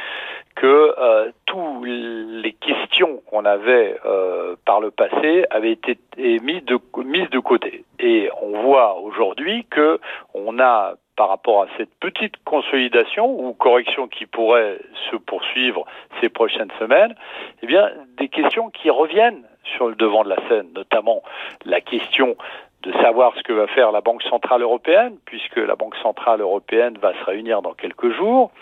que 0.55 0.95
euh, 0.99 1.31
toutes 1.47 1.85
les 1.85 2.53
questions 2.53 3.21
qu'on 3.27 3.45
avait 3.45 3.99
euh, 4.05 4.57
par 4.65 4.81
le 4.81 4.91
passé 4.91 5.45
avaient 5.51 5.73
été 5.73 5.99
mises 6.17 6.65
de, 6.65 6.79
mises 7.05 7.31
de 7.31 7.39
côté. 7.39 7.85
Et 7.99 8.31
on 8.41 8.63
voit 8.63 8.99
aujourd'hui 9.01 9.67
que 9.69 10.01
on 10.35 10.59
a 10.59 10.95
par 11.17 11.29
rapport 11.29 11.63
à 11.63 11.67
cette 11.79 11.95
petite 11.99 12.35
consolidation 12.45 13.27
ou 13.27 13.53
correction 13.55 14.07
qui 14.07 14.27
pourrait 14.27 14.79
se 15.11 15.17
poursuivre 15.17 15.87
ces 16.21 16.29
prochaines 16.29 16.71
semaines, 16.79 17.15
eh 17.63 17.67
bien, 17.67 17.91
des 18.19 18.29
questions 18.29 18.69
qui 18.71 18.91
reviennent 18.91 19.43
sur 19.65 19.89
le 19.89 19.95
devant 19.95 20.25
de 20.25 20.29
la 20.29 20.49
scène, 20.49 20.69
notamment 20.75 21.23
la 21.65 21.81
question 21.81 22.37
de 22.87 22.93
savoir 23.03 23.35
ce 23.37 23.43
que 23.43 23.53
va 23.53 23.67
faire 23.67 23.91
la 23.91 24.01
Banque 24.01 24.23
centrale 24.23 24.63
européenne, 24.63 25.17
puisque 25.25 25.57
la 25.57 25.75
Banque 25.75 25.97
centrale 25.97 26.41
européenne 26.41 26.97
va 26.99 27.13
se 27.15 27.25
réunir 27.25 27.61
dans 27.61 27.75
quelques 27.75 28.13
jours. 28.13 28.53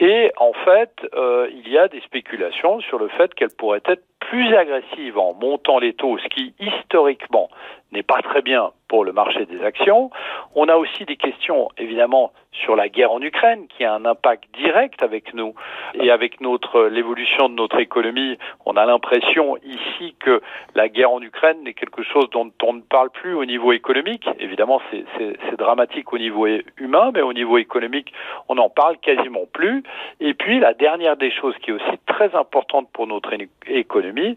Et 0.00 0.32
en 0.36 0.52
fait, 0.52 0.92
euh, 1.14 1.48
il 1.52 1.68
y 1.70 1.78
a 1.78 1.88
des 1.88 2.00
spéculations 2.00 2.80
sur 2.80 2.98
le 2.98 3.08
fait 3.08 3.32
qu'elle 3.34 3.54
pourrait 3.56 3.82
être 3.86 4.02
plus 4.18 4.54
agressive 4.56 5.18
en 5.18 5.34
montant 5.34 5.78
les 5.78 5.92
taux, 5.92 6.18
ce 6.18 6.28
qui 6.28 6.54
historiquement 6.58 7.48
n'est 7.92 8.02
pas 8.02 8.20
très 8.22 8.42
bien 8.42 8.72
pour 8.88 9.04
le 9.04 9.12
marché 9.12 9.46
des 9.46 9.62
actions. 9.62 10.10
On 10.54 10.68
a 10.68 10.76
aussi 10.76 11.04
des 11.04 11.16
questions 11.16 11.68
évidemment 11.78 12.32
sur 12.52 12.76
la 12.76 12.88
guerre 12.88 13.12
en 13.12 13.20
Ukraine 13.20 13.66
qui 13.68 13.84
a 13.84 13.94
un 13.94 14.04
impact 14.04 14.44
direct 14.56 15.02
avec 15.02 15.34
nous 15.34 15.54
et 15.94 16.10
avec 16.10 16.40
notre 16.40 16.84
l'évolution 16.86 17.48
de 17.48 17.54
notre 17.54 17.78
économie. 17.78 18.38
On 18.66 18.76
a 18.76 18.84
l'impression 18.84 19.56
ici 19.58 20.14
que 20.20 20.40
la 20.74 20.88
guerre 20.88 21.12
en 21.12 21.22
Ukraine 21.22 21.66
est 21.66 21.74
quelque 21.74 22.02
chose 22.02 22.28
dont 22.30 22.50
on 22.62 22.74
ne 22.74 22.80
parle 22.80 23.10
plus 23.10 23.34
au 23.34 23.44
niveau 23.44 23.72
économique. 23.72 24.28
Évidemment, 24.38 24.80
c'est 24.90 25.56
dramatique 25.56 26.12
au 26.12 26.18
niveau 26.18 26.46
humain, 26.78 27.10
mais 27.14 27.22
au 27.22 27.32
niveau 27.32 27.58
économique, 27.58 28.12
on 28.48 28.56
n'en 28.56 28.70
parle 28.70 28.98
quasiment 28.98 29.46
plus. 29.52 29.83
Et 30.20 30.34
puis 30.34 30.58
la 30.58 30.74
dernière 30.74 31.16
des 31.16 31.30
choses 31.30 31.54
qui 31.62 31.70
est 31.70 31.74
aussi 31.74 31.98
très 32.06 32.34
importante 32.34 32.88
pour 32.92 33.06
notre 33.06 33.32
économie, 33.66 34.34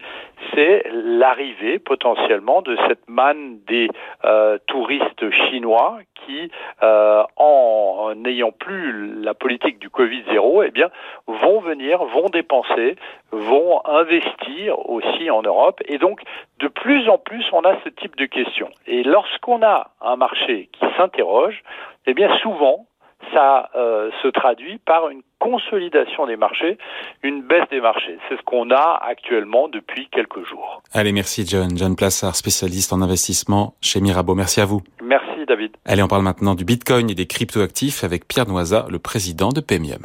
c'est 0.54 0.84
l'arrivée 0.92 1.78
potentiellement 1.78 2.62
de 2.62 2.76
cette 2.88 3.08
manne 3.08 3.58
des 3.66 3.88
euh, 4.24 4.58
touristes 4.66 5.30
chinois 5.30 5.98
qui, 6.14 6.50
euh, 6.82 7.22
en 7.36 8.12
n'ayant 8.16 8.52
plus 8.52 9.22
la 9.22 9.34
politique 9.34 9.78
du 9.78 9.90
Covid 9.90 10.24
zéro, 10.30 10.62
eh 10.62 10.70
bien, 10.70 10.90
vont 11.26 11.60
venir, 11.60 12.04
vont 12.04 12.28
dépenser, 12.28 12.96
vont 13.30 13.80
investir 13.86 14.78
aussi 14.88 15.30
en 15.30 15.42
Europe. 15.42 15.80
Et 15.86 15.98
donc, 15.98 16.20
de 16.60 16.68
plus 16.68 17.08
en 17.08 17.18
plus, 17.18 17.44
on 17.52 17.62
a 17.62 17.76
ce 17.84 17.88
type 17.88 18.16
de 18.16 18.26
questions. 18.26 18.70
Et 18.86 19.02
lorsqu'on 19.02 19.62
a 19.62 19.90
un 20.00 20.16
marché 20.16 20.68
qui 20.72 20.86
s'interroge, 20.96 21.62
eh 22.06 22.14
bien, 22.14 22.36
souvent, 22.38 22.86
ça 23.32 23.70
euh, 23.74 24.10
se 24.22 24.28
traduit 24.28 24.78
par 24.78 25.08
une 25.08 25.22
consolidation 25.38 26.26
des 26.26 26.36
marchés, 26.36 26.78
une 27.22 27.42
baisse 27.42 27.68
des 27.70 27.80
marchés. 27.80 28.18
C'est 28.28 28.36
ce 28.36 28.42
qu'on 28.42 28.70
a 28.70 29.00
actuellement 29.02 29.68
depuis 29.68 30.08
quelques 30.10 30.44
jours. 30.48 30.82
Allez, 30.92 31.12
merci 31.12 31.46
John. 31.46 31.76
John 31.76 31.96
Plassard, 31.96 32.34
spécialiste 32.34 32.92
en 32.92 33.02
investissement 33.02 33.74
chez 33.80 34.00
Mirabeau. 34.00 34.34
Merci 34.34 34.60
à 34.60 34.64
vous. 34.64 34.80
Merci 35.02 35.46
David. 35.46 35.76
Allez, 35.84 36.02
on 36.02 36.08
parle 36.08 36.22
maintenant 36.22 36.54
du 36.54 36.64
Bitcoin 36.64 37.10
et 37.10 37.14
des 37.14 37.26
cryptoactifs 37.26 38.04
avec 38.04 38.26
Pierre 38.26 38.48
Noisa, 38.48 38.86
le 38.90 38.98
président 38.98 39.50
de 39.50 39.60
Pemium. 39.60 40.02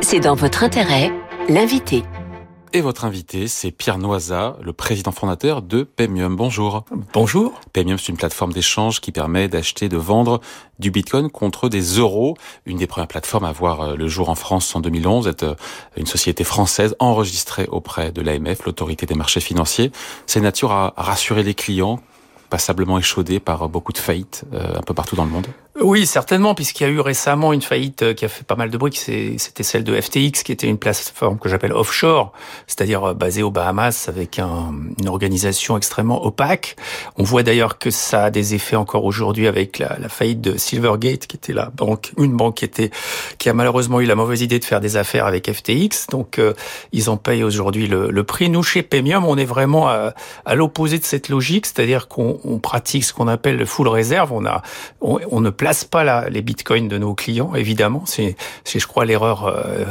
C'est 0.00 0.20
dans 0.20 0.34
votre 0.34 0.64
intérêt, 0.64 1.10
l'invité. 1.48 2.02
Et 2.74 2.80
votre 2.80 3.04
invité, 3.04 3.48
c'est 3.48 3.70
Pierre 3.70 3.98
Noisa, 3.98 4.56
le 4.62 4.72
président 4.72 5.12
fondateur 5.12 5.60
de 5.60 5.82
Pemium. 5.82 6.34
Bonjour. 6.36 6.86
Bonjour. 7.12 7.52
Pemium, 7.74 7.98
c'est 7.98 8.08
une 8.08 8.16
plateforme 8.16 8.54
d'échange 8.54 9.02
qui 9.02 9.12
permet 9.12 9.46
d'acheter, 9.46 9.90
de 9.90 9.98
vendre 9.98 10.40
du 10.78 10.90
Bitcoin 10.90 11.30
contre 11.30 11.68
des 11.68 11.82
euros. 11.98 12.34
Une 12.64 12.78
des 12.78 12.86
premières 12.86 13.08
plateformes 13.08 13.44
à 13.44 13.52
voir 13.52 13.82
euh, 13.82 13.94
le 13.94 14.08
jour 14.08 14.30
en 14.30 14.34
France 14.34 14.74
en 14.74 14.80
2011, 14.80 15.28
est 15.28 15.42
euh, 15.42 15.54
une 15.98 16.06
société 16.06 16.44
française 16.44 16.96
enregistrée 16.98 17.66
auprès 17.70 18.10
de 18.10 18.22
l'AMF, 18.22 18.64
l'autorité 18.64 19.04
des 19.04 19.16
marchés 19.16 19.40
financiers. 19.40 19.92
C'est 20.24 20.40
nature 20.40 20.72
à 20.72 20.94
rassurer 20.96 21.42
les 21.42 21.54
clients 21.54 22.00
passablement 22.52 22.98
échaudés 22.98 23.40
par 23.40 23.66
beaucoup 23.70 23.94
de 23.94 23.98
faillites 23.98 24.44
euh, 24.52 24.76
un 24.76 24.82
peu 24.82 24.92
partout 24.92 25.16
dans 25.16 25.24
le 25.24 25.30
monde 25.30 25.46
oui, 25.80 26.04
certainement, 26.04 26.54
puisqu'il 26.54 26.82
y 26.82 26.86
a 26.86 26.90
eu 26.90 27.00
récemment 27.00 27.54
une 27.54 27.62
faillite 27.62 28.02
euh, 28.02 28.12
qui 28.12 28.26
a 28.26 28.28
fait 28.28 28.44
pas 28.44 28.56
mal 28.56 28.68
de 28.68 28.76
bruit, 28.76 28.92
c'était 28.94 29.62
celle 29.62 29.84
de 29.84 29.98
FTX, 29.98 30.42
qui 30.44 30.52
était 30.52 30.66
une 30.66 30.76
plateforme 30.76 31.38
que 31.38 31.48
j'appelle 31.48 31.72
offshore, 31.72 32.32
c'est-à-dire 32.66 33.02
euh, 33.04 33.14
basée 33.14 33.42
aux 33.42 33.50
Bahamas 33.50 34.06
avec 34.06 34.38
un, 34.38 34.74
une 35.00 35.08
organisation 35.08 35.78
extrêmement 35.78 36.26
opaque. 36.26 36.76
On 37.16 37.22
voit 37.22 37.42
d'ailleurs 37.42 37.78
que 37.78 37.90
ça 37.90 38.24
a 38.24 38.30
des 38.30 38.54
effets 38.54 38.76
encore 38.76 39.06
aujourd'hui 39.06 39.46
avec 39.46 39.78
la, 39.78 40.10
faillite 40.10 40.42
de 40.42 40.58
Silvergate, 40.58 41.26
qui 41.26 41.38
était 41.38 41.54
la 41.54 41.70
banque, 41.70 42.12
une 42.18 42.36
banque 42.36 42.56
qui 42.56 42.66
était, 42.66 42.90
qui 43.38 43.48
a 43.48 43.54
malheureusement 43.54 44.00
eu 44.00 44.04
la 44.04 44.14
mauvaise 44.14 44.42
idée 44.42 44.58
de 44.58 44.64
faire 44.66 44.80
des 44.80 44.98
affaires 44.98 45.24
avec 45.24 45.50
FTX. 45.50 46.08
Donc, 46.10 46.38
euh, 46.38 46.52
ils 46.92 47.08
en 47.08 47.16
payent 47.16 47.44
aujourd'hui 47.44 47.86
le, 47.86 48.24
prix. 48.24 48.50
Nous, 48.50 48.62
chez 48.62 48.82
Pemium, 48.82 49.24
on 49.24 49.38
est 49.38 49.46
vraiment 49.46 49.88
à 49.88 50.54
l'opposé 50.54 50.98
de 50.98 51.04
cette 51.04 51.28
logique, 51.28 51.66
c'est-à-dire 51.66 52.08
qu'on 52.08 52.38
pratique 52.58 53.04
ce 53.04 53.12
qu'on 53.12 53.28
appelle 53.28 53.56
le 53.56 53.66
full 53.66 53.88
réserve. 53.88 54.32
On 54.32 54.44
a, 54.44 54.62
on, 55.00 55.18
on 55.30 55.40
ne 55.40 55.50
place 55.50 55.84
pas 55.84 56.04
la, 56.04 56.28
les 56.28 56.42
bitcoins 56.42 56.88
de 56.88 56.98
nos 56.98 57.14
clients, 57.14 57.54
évidemment. 57.54 58.04
C'est, 58.06 58.36
je 58.64 58.86
crois, 58.86 59.04
l'erreur 59.04 59.46
euh, 59.46 59.84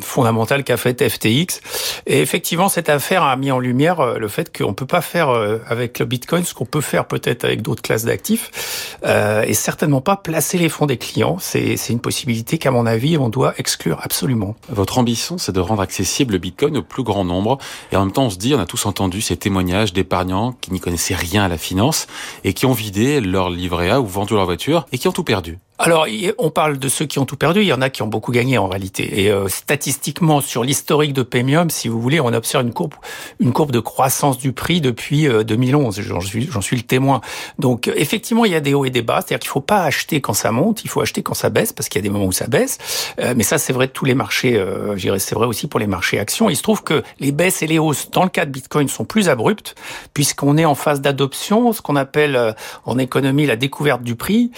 fondamentale 0.00 0.64
qu'a 0.64 0.76
faite 0.76 1.06
FTX. 1.06 1.60
Et 2.06 2.20
effectivement, 2.20 2.68
cette 2.68 2.88
affaire 2.88 3.22
a 3.22 3.36
mis 3.36 3.50
en 3.50 3.58
lumière 3.58 4.00
euh, 4.00 4.18
le 4.18 4.28
fait 4.28 4.56
qu'on 4.56 4.74
peut 4.74 4.86
pas 4.86 5.00
faire 5.00 5.30
euh, 5.30 5.58
avec 5.68 5.98
le 5.98 6.06
bitcoin 6.06 6.44
ce 6.44 6.54
qu'on 6.54 6.66
peut 6.66 6.80
faire 6.80 7.06
peut-être 7.06 7.44
avec 7.44 7.62
d'autres 7.62 7.82
classes 7.82 8.04
d'actifs, 8.04 8.96
euh, 9.04 9.42
et 9.42 9.54
certainement 9.54 10.00
pas 10.00 10.16
placer 10.16 10.58
les 10.58 10.68
fonds 10.68 10.86
des 10.86 10.98
clients. 10.98 11.36
C'est 11.40 11.76
une 11.88 12.00
possibilité 12.00 12.58
qu'à 12.58 12.70
mon 12.70 12.86
avis, 12.86 13.16
on 13.16 13.28
doit 13.28 13.54
exclure 13.58 14.00
absolument. 14.02 14.56
Votre 14.68 14.98
ambition, 14.98 15.38
c'est 15.38 15.52
de 15.52 15.60
rendre 15.60 15.82
accessible 15.82 16.34
le 16.34 16.38
bitcoin 16.38 16.76
au 16.76 16.82
plus 16.82 17.02
grand 17.02 17.24
nombre. 17.24 17.58
Et 17.92 17.96
en 17.96 18.04
même 18.04 18.12
temps, 18.12 18.24
on 18.24 18.30
se 18.30 18.36
dit, 18.36 18.54
on 18.54 18.60
a 18.60 18.66
tous 18.66 18.86
entendu 18.86 19.20
ces 19.20 19.36
témoignages 19.36 19.92
d'épargnants 19.92 20.52
qui 20.60 20.72
n'y 20.72 20.80
connaissaient 20.80 21.14
rien 21.14 21.44
à 21.44 21.48
la 21.48 21.58
finance 21.58 21.95
et 22.44 22.52
qui 22.52 22.66
ont 22.66 22.72
vidé 22.72 23.20
leur 23.20 23.50
livret 23.50 23.90
A 23.90 24.00
ou 24.00 24.06
vendu 24.06 24.34
leur 24.34 24.44
voiture 24.44 24.86
et 24.92 24.98
qui 24.98 25.08
ont 25.08 25.12
tout 25.12 25.24
perdu. 25.24 25.58
Alors, 25.78 26.06
on 26.38 26.50
parle 26.50 26.78
de 26.78 26.88
ceux 26.88 27.04
qui 27.04 27.18
ont 27.18 27.26
tout 27.26 27.36
perdu. 27.36 27.60
Il 27.60 27.66
y 27.66 27.72
en 27.72 27.82
a 27.82 27.90
qui 27.90 28.00
ont 28.00 28.06
beaucoup 28.06 28.32
gagné 28.32 28.56
en 28.56 28.66
réalité. 28.66 29.24
Et 29.24 29.30
euh, 29.30 29.46
statistiquement, 29.48 30.40
sur 30.40 30.64
l'historique 30.64 31.12
de 31.12 31.22
Pemium, 31.22 31.68
si 31.68 31.88
vous 31.88 32.00
voulez, 32.00 32.18
on 32.18 32.32
observe 32.32 32.64
une 32.64 32.72
courbe, 32.72 32.94
une 33.40 33.52
courbe 33.52 33.72
de 33.72 33.80
croissance 33.80 34.38
du 34.38 34.52
prix 34.52 34.80
depuis 34.80 35.28
2011. 35.28 35.98
Euh, 35.98 36.02
j'en 36.02 36.20
suis, 36.22 36.48
j'en 36.50 36.62
suis 36.62 36.76
le 36.76 36.82
témoin. 36.82 37.20
Donc, 37.58 37.88
effectivement, 37.94 38.46
il 38.46 38.52
y 38.52 38.54
a 38.54 38.60
des 38.60 38.72
hauts 38.72 38.86
et 38.86 38.90
des 38.90 39.02
bas. 39.02 39.16
C'est-à-dire 39.16 39.40
qu'il 39.40 39.50
faut 39.50 39.60
pas 39.60 39.82
acheter 39.82 40.22
quand 40.22 40.32
ça 40.32 40.50
monte, 40.50 40.82
il 40.84 40.88
faut 40.88 41.02
acheter 41.02 41.22
quand 41.22 41.34
ça 41.34 41.50
baisse, 41.50 41.74
parce 41.74 41.90
qu'il 41.90 41.98
y 41.98 42.04
a 42.04 42.08
des 42.08 42.10
moments 42.12 42.26
où 42.26 42.32
ça 42.32 42.46
baisse. 42.46 42.78
Euh, 43.20 43.34
mais 43.36 43.42
ça, 43.42 43.58
c'est 43.58 43.74
vrai 43.74 43.86
de 43.86 43.92
tous 43.92 44.06
les 44.06 44.14
marchés. 44.14 44.56
Euh, 44.56 44.96
c'est 45.18 45.34
vrai 45.34 45.46
aussi 45.46 45.66
pour 45.66 45.78
les 45.78 45.86
marchés 45.86 46.18
actions. 46.18 46.48
Il 46.48 46.56
se 46.56 46.62
trouve 46.62 46.84
que 46.84 47.02
les 47.20 47.32
baisses 47.32 47.62
et 47.62 47.66
les 47.66 47.78
hausses 47.78 48.10
dans 48.10 48.24
le 48.24 48.30
cas 48.30 48.46
de 48.46 48.50
Bitcoin 48.50 48.88
sont 48.88 49.04
plus 49.04 49.28
abruptes, 49.28 49.74
puisqu'on 50.14 50.56
est 50.56 50.64
en 50.64 50.74
phase 50.74 51.02
d'adoption, 51.02 51.74
ce 51.74 51.82
qu'on 51.82 51.96
appelle 51.96 52.54
en 52.86 52.98
économie 52.98 53.44
la 53.44 53.56
découverte 53.56 54.02
du 54.02 54.14
prix. 54.14 54.50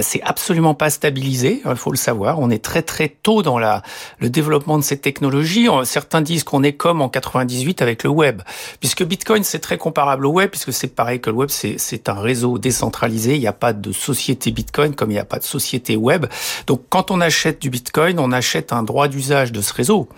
c'est 0.00 0.22
absolument 0.22 0.61
pas 0.74 0.90
stabilisé, 0.90 1.62
il 1.68 1.76
faut 1.76 1.90
le 1.90 1.96
savoir. 1.96 2.38
On 2.38 2.50
est 2.50 2.62
très 2.62 2.82
très 2.82 3.08
tôt 3.08 3.42
dans 3.42 3.58
la, 3.58 3.82
le 4.18 4.30
développement 4.30 4.78
de 4.78 4.84
ces 4.84 4.98
technologies. 4.98 5.68
Certains 5.84 6.22
disent 6.22 6.44
qu'on 6.44 6.62
est 6.62 6.72
comme 6.72 7.02
en 7.02 7.08
98 7.08 7.82
avec 7.82 8.04
le 8.04 8.10
web, 8.10 8.42
puisque 8.80 9.04
Bitcoin 9.04 9.44
c'est 9.44 9.58
très 9.58 9.78
comparable 9.78 10.26
au 10.26 10.30
web, 10.30 10.50
puisque 10.50 10.72
c'est 10.72 10.94
pareil 10.94 11.20
que 11.20 11.30
le 11.30 11.36
web, 11.36 11.50
c'est 11.50 12.08
un 12.08 12.20
réseau 12.20 12.58
décentralisé. 12.58 13.34
Il 13.34 13.40
n'y 13.40 13.46
a 13.46 13.52
pas 13.52 13.72
de 13.72 13.92
société 13.92 14.50
Bitcoin 14.50 14.94
comme 14.94 15.10
il 15.10 15.14
n'y 15.14 15.20
a 15.20 15.24
pas 15.24 15.38
de 15.38 15.44
société 15.44 15.96
web. 15.96 16.26
Donc 16.66 16.82
quand 16.88 17.10
on 17.10 17.20
achète 17.20 17.60
du 17.60 17.70
Bitcoin, 17.70 18.18
on 18.18 18.32
achète 18.32 18.72
un 18.72 18.82
droit 18.82 19.08
d'usage 19.08 19.52
de 19.52 19.60
ce 19.60 19.72
réseau. 19.72 20.08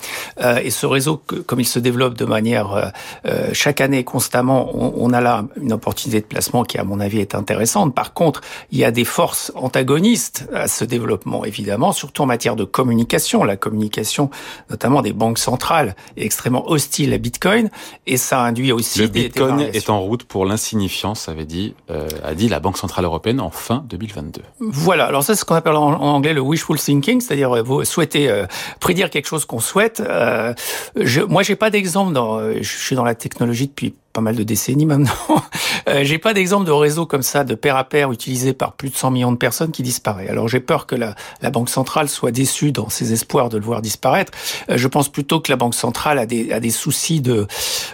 Euh, 0.40 0.60
et 0.62 0.70
ce 0.70 0.86
réseau, 0.86 1.22
comme 1.46 1.60
il 1.60 1.66
se 1.66 1.78
développe 1.78 2.14
de 2.14 2.24
manière 2.24 2.72
euh, 2.72 2.86
euh, 3.26 3.50
chaque 3.52 3.80
année 3.80 4.04
constamment, 4.04 4.70
on, 4.74 4.94
on 4.96 5.12
a 5.12 5.20
là 5.20 5.44
une 5.60 5.72
opportunité 5.72 6.20
de 6.20 6.26
placement 6.26 6.64
qui 6.64 6.78
à 6.78 6.84
mon 6.84 7.00
avis 7.00 7.20
est 7.20 7.34
intéressante. 7.34 7.94
Par 7.94 8.12
contre, 8.12 8.40
il 8.70 8.78
y 8.78 8.84
a 8.84 8.90
des 8.90 9.04
forces 9.04 9.52
antagonistes 9.54 10.33
à 10.52 10.68
ce 10.68 10.84
développement, 10.84 11.44
évidemment, 11.44 11.92
surtout 11.92 12.22
en 12.22 12.26
matière 12.26 12.56
de 12.56 12.64
communication. 12.64 13.44
La 13.44 13.56
communication, 13.56 14.30
notamment 14.70 15.02
des 15.02 15.12
banques 15.12 15.38
centrales, 15.38 15.96
est 16.16 16.24
extrêmement 16.24 16.68
hostile 16.68 17.12
à 17.12 17.18
Bitcoin 17.18 17.70
et 18.06 18.16
ça 18.16 18.40
induit 18.40 18.72
aussi 18.72 19.00
le 19.00 19.08
des 19.08 19.24
Bitcoin 19.24 19.60
est 19.60 19.90
en 19.90 20.00
route 20.00 20.24
pour 20.24 20.46
l'insignifiance, 20.46 21.28
avait 21.28 21.46
dit, 21.46 21.74
euh, 21.90 22.08
a 22.24 22.34
dit 22.34 22.48
la 22.48 22.60
Banque 22.60 22.78
centrale 22.78 23.04
européenne 23.04 23.40
en 23.40 23.50
fin 23.50 23.84
2022. 23.88 24.42
Voilà. 24.60 25.06
Alors 25.06 25.22
ça, 25.22 25.34
c'est 25.34 25.40
ce 25.40 25.44
qu'on 25.44 25.54
appelle 25.54 25.74
en, 25.74 25.92
anglais 26.00 26.32
le 26.32 26.40
wishful 26.40 26.78
thinking, 26.78 27.20
c'est-à-dire 27.20 27.52
euh, 27.52 27.62
vous 27.62 27.84
souhaitez 27.84 28.30
euh, 28.30 28.46
prédire 28.80 29.10
quelque 29.10 29.26
chose 29.26 29.44
qu'on 29.44 29.60
souhaite. 29.60 30.00
Euh, 30.00 30.54
je, 30.96 31.20
moi, 31.20 31.42
j'ai 31.42 31.56
pas 31.56 31.70
d'exemple. 31.70 32.12
Dans, 32.12 32.52
je 32.54 32.62
suis 32.62 32.96
dans 32.96 33.04
la 33.04 33.14
technologie 33.14 33.68
depuis 33.68 33.94
pas 34.14 34.20
mal 34.20 34.36
de 34.36 34.44
décennies 34.44 34.86
maintenant. 34.86 35.10
euh, 35.88 36.04
j'ai 36.04 36.18
pas 36.18 36.32
d'exemple 36.32 36.64
de 36.64 36.70
réseau 36.70 37.04
comme 37.04 37.22
ça, 37.22 37.44
de 37.44 37.54
pair 37.54 37.76
à 37.76 37.84
pair 37.84 38.12
utilisé 38.12 38.54
par 38.54 38.72
plus 38.72 38.88
de 38.88 38.94
100 38.94 39.10
millions 39.10 39.32
de 39.32 39.36
personnes 39.36 39.72
qui 39.72 39.82
disparaît. 39.82 40.28
Alors 40.28 40.48
j'ai 40.48 40.60
peur 40.60 40.86
que 40.86 40.94
la, 40.94 41.14
la, 41.42 41.50
Banque 41.50 41.68
centrale 41.68 42.08
soit 42.08 42.30
déçue 42.30 42.72
dans 42.72 42.88
ses 42.88 43.12
espoirs 43.12 43.48
de 43.48 43.58
le 43.58 43.64
voir 43.64 43.82
disparaître. 43.82 44.32
Euh, 44.70 44.78
je 44.78 44.88
pense 44.88 45.08
plutôt 45.08 45.40
que 45.40 45.50
la 45.50 45.56
Banque 45.56 45.74
centrale 45.74 46.18
a 46.18 46.26
des, 46.26 46.52
a 46.52 46.60
des 46.60 46.70
soucis 46.70 47.20
de 47.20 47.46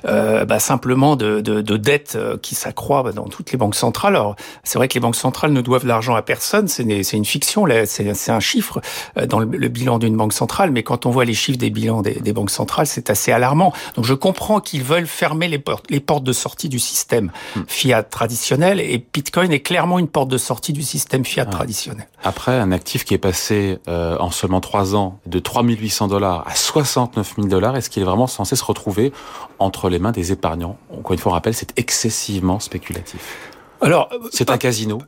euh, 0.04 0.44
bah, 0.44 0.60
simplement 0.60 1.16
de, 1.16 1.40
de, 1.40 1.62
de 1.62 1.76
dette 1.78 2.14
euh, 2.16 2.36
qui 2.36 2.54
s'accroît 2.54 3.12
dans 3.12 3.26
toutes 3.28 3.50
les 3.50 3.58
banques 3.58 3.74
centrales. 3.74 4.14
Alors 4.14 4.36
c'est 4.62 4.78
vrai 4.78 4.88
que 4.88 4.94
les 4.94 5.00
banques 5.00 5.16
centrales 5.16 5.52
ne 5.52 5.62
doivent 5.62 5.86
l'argent 5.86 6.14
à 6.14 6.22
personne, 6.22 6.68
c'est 6.68 6.84
une 6.84 7.24
fiction, 7.24 7.66
c'est 7.86 8.30
un 8.30 8.40
chiffre 8.40 8.80
dans 9.26 9.38
le, 9.38 9.46
le 9.46 9.68
bilan 9.68 9.98
d'une 9.98 10.16
banque 10.16 10.34
centrale, 10.34 10.70
mais 10.70 10.82
quand 10.82 11.06
on 11.06 11.10
voit 11.10 11.24
les 11.24 11.34
chiffres 11.34 11.58
des 11.58 11.70
bilans 11.70 12.02
des, 12.02 12.14
des 12.14 12.32
banques 12.32 12.50
centrales, 12.50 12.86
c'est 12.86 13.08
assez 13.08 13.32
alarmant. 13.32 13.72
Donc 13.96 14.04
je 14.04 14.14
comprends 14.14 14.60
qu'ils 14.60 14.82
veulent 14.82 15.06
fermer 15.06 15.48
les 15.48 15.58
portes, 15.58 15.86
les 15.90 16.00
porte 16.10 16.24
de 16.24 16.32
sortie 16.32 16.68
du 16.68 16.80
système 16.80 17.30
hmm. 17.54 17.60
fiat 17.68 18.02
traditionnel 18.02 18.80
et 18.80 19.06
Bitcoin 19.12 19.52
est 19.52 19.60
clairement 19.60 20.00
une 20.00 20.08
porte 20.08 20.28
de 20.28 20.38
sortie 20.38 20.72
du 20.72 20.82
système 20.82 21.24
fiat 21.24 21.44
ah. 21.46 21.50
traditionnel. 21.52 22.08
Après, 22.24 22.58
un 22.58 22.72
actif 22.72 23.04
qui 23.04 23.14
est 23.14 23.18
passé 23.18 23.78
euh, 23.86 24.18
en 24.18 24.32
seulement 24.32 24.60
trois 24.60 24.96
ans 24.96 25.20
de 25.26 25.38
3800 25.38 26.08
dollars 26.08 26.42
à 26.48 26.56
69 26.56 27.34
000 27.36 27.46
dollars, 27.46 27.76
est-ce 27.76 27.88
qu'il 27.88 28.02
est 28.02 28.06
vraiment 28.06 28.26
censé 28.26 28.56
se 28.56 28.64
retrouver 28.64 29.12
entre 29.60 29.88
les 29.88 30.00
mains 30.00 30.10
des 30.10 30.32
épargnants? 30.32 30.78
Encore 30.92 31.12
une 31.12 31.20
fois, 31.20 31.30
on 31.30 31.34
rappelle, 31.34 31.54
c'est 31.54 31.78
excessivement 31.78 32.58
spéculatif. 32.58 33.52
Alors, 33.82 34.10
c'est 34.30 34.50
un 34.50 34.58
casino 34.58 35.00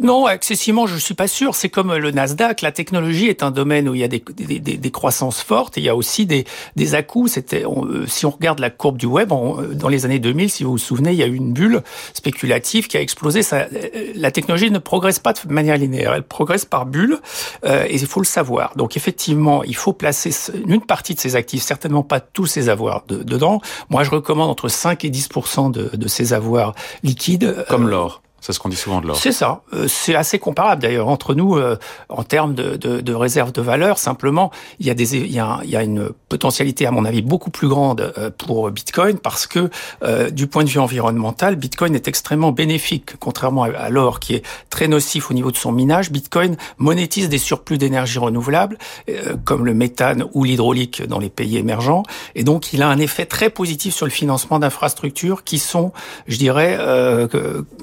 Non, 0.00 0.28
excessivement, 0.28 0.86
je 0.86 0.96
suis 0.96 1.14
pas 1.14 1.28
sûr. 1.28 1.54
C'est 1.54 1.68
comme 1.68 1.94
le 1.94 2.10
Nasdaq. 2.10 2.62
La 2.62 2.72
technologie 2.72 3.28
est 3.28 3.42
un 3.42 3.50
domaine 3.50 3.88
où 3.88 3.94
il 3.94 4.00
y 4.00 4.04
a 4.04 4.08
des, 4.08 4.22
des, 4.34 4.58
des, 4.58 4.76
des 4.76 4.90
croissances 4.90 5.40
fortes 5.40 5.78
et 5.78 5.80
il 5.80 5.84
y 5.84 5.88
a 5.88 5.94
aussi 5.94 6.26
des, 6.26 6.44
des 6.74 6.94
à-coups. 6.94 7.32
C'était, 7.32 7.64
euh, 7.64 8.06
si 8.06 8.26
on 8.26 8.30
regarde 8.30 8.58
la 8.58 8.70
courbe 8.70 8.98
du 8.98 9.06
web, 9.06 9.32
euh, 9.32 9.74
dans 9.74 9.88
les 9.88 10.04
années 10.04 10.18
2000, 10.18 10.50
si 10.50 10.64
vous 10.64 10.72
vous 10.72 10.78
souvenez, 10.78 11.12
il 11.12 11.18
y 11.18 11.22
a 11.22 11.26
eu 11.26 11.34
une 11.34 11.52
bulle 11.52 11.82
spéculative 12.12 12.88
qui 12.88 12.96
a 12.96 13.00
explosé. 13.00 13.42
Ça, 13.42 13.68
euh, 13.72 14.12
la 14.16 14.32
technologie 14.32 14.70
ne 14.70 14.78
progresse 14.78 15.20
pas 15.20 15.32
de 15.32 15.52
manière 15.52 15.76
linéaire. 15.76 16.12
Elle 16.14 16.24
progresse 16.24 16.64
par 16.64 16.86
bulle 16.86 17.20
euh, 17.64 17.84
et 17.88 17.94
il 17.94 18.06
faut 18.06 18.20
le 18.20 18.26
savoir. 18.26 18.72
Donc, 18.76 18.96
effectivement, 18.96 19.62
il 19.62 19.76
faut 19.76 19.92
placer 19.92 20.34
une 20.66 20.80
partie 20.80 21.14
de 21.14 21.20
ces 21.20 21.36
actifs, 21.36 21.62
certainement 21.62 22.02
pas 22.02 22.18
tous 22.20 22.46
ces 22.46 22.68
avoirs 22.68 23.04
de, 23.06 23.22
dedans. 23.22 23.60
Moi, 23.90 24.02
je 24.02 24.10
recommande 24.10 24.50
entre 24.50 24.68
5 24.68 25.04
et 25.04 25.10
10 25.10 25.28
de, 25.72 25.96
de 25.96 26.08
ces 26.08 26.32
avoirs 26.32 26.74
liquides. 27.04 27.64
Comme 27.68 27.88
l'or. 27.88 28.07
C'est 28.40 28.52
ce 28.52 28.60
qu'on 28.60 28.68
dit 28.68 28.76
souvent 28.76 29.00
de 29.00 29.06
l'or. 29.06 29.16
C'est 29.16 29.32
ça. 29.32 29.62
Euh, 29.74 29.88
c'est 29.88 30.14
assez 30.14 30.38
comparable 30.38 30.82
d'ailleurs 30.82 31.08
entre 31.08 31.34
nous 31.34 31.56
euh, 31.56 31.76
en 32.08 32.22
termes 32.22 32.54
de, 32.54 32.76
de, 32.76 33.00
de 33.00 33.14
réserve 33.14 33.52
de 33.52 33.60
valeur. 33.60 33.98
Simplement, 33.98 34.52
il 34.78 34.86
y 34.86 34.90
a 34.90 34.94
des, 34.94 35.16
il 35.16 35.32
y 35.32 35.40
a, 35.40 35.60
il 35.64 35.70
y 35.70 35.76
a 35.76 35.82
une 35.82 36.10
potentialité 36.28 36.86
à 36.86 36.90
mon 36.90 37.04
avis 37.04 37.22
beaucoup 37.22 37.50
plus 37.50 37.68
grande 37.68 38.12
euh, 38.16 38.30
pour 38.30 38.70
Bitcoin 38.70 39.18
parce 39.18 39.46
que 39.46 39.70
du 40.30 40.46
point 40.46 40.64
de 40.64 40.68
vue 40.68 40.78
environnemental, 40.78 41.56
Bitcoin 41.56 41.94
est 41.94 42.08
extrêmement 42.08 42.52
bénéfique, 42.52 43.16
contrairement 43.18 43.64
à 43.64 43.88
l'or 43.88 44.20
qui 44.20 44.34
est 44.34 44.44
très 44.70 44.88
nocif 44.88 45.30
au 45.30 45.34
niveau 45.34 45.50
de 45.50 45.56
son 45.56 45.72
minage. 45.72 46.10
Bitcoin 46.10 46.56
monétise 46.78 47.28
des 47.28 47.38
surplus 47.38 47.78
d'énergie 47.78 48.18
renouvelable 48.18 48.78
comme 49.44 49.64
le 49.64 49.74
méthane 49.74 50.24
ou 50.32 50.44
l'hydraulique 50.44 51.06
dans 51.06 51.18
les 51.18 51.30
pays 51.30 51.56
émergents, 51.56 52.02
et 52.34 52.44
donc 52.44 52.72
il 52.72 52.82
a 52.82 52.88
un 52.88 52.98
effet 52.98 53.26
très 53.26 53.50
positif 53.50 53.94
sur 53.94 54.06
le 54.06 54.12
financement 54.12 54.58
d'infrastructures 54.58 55.44
qui 55.44 55.58
sont, 55.58 55.92
je 56.26 56.38
dirais, 56.38 56.78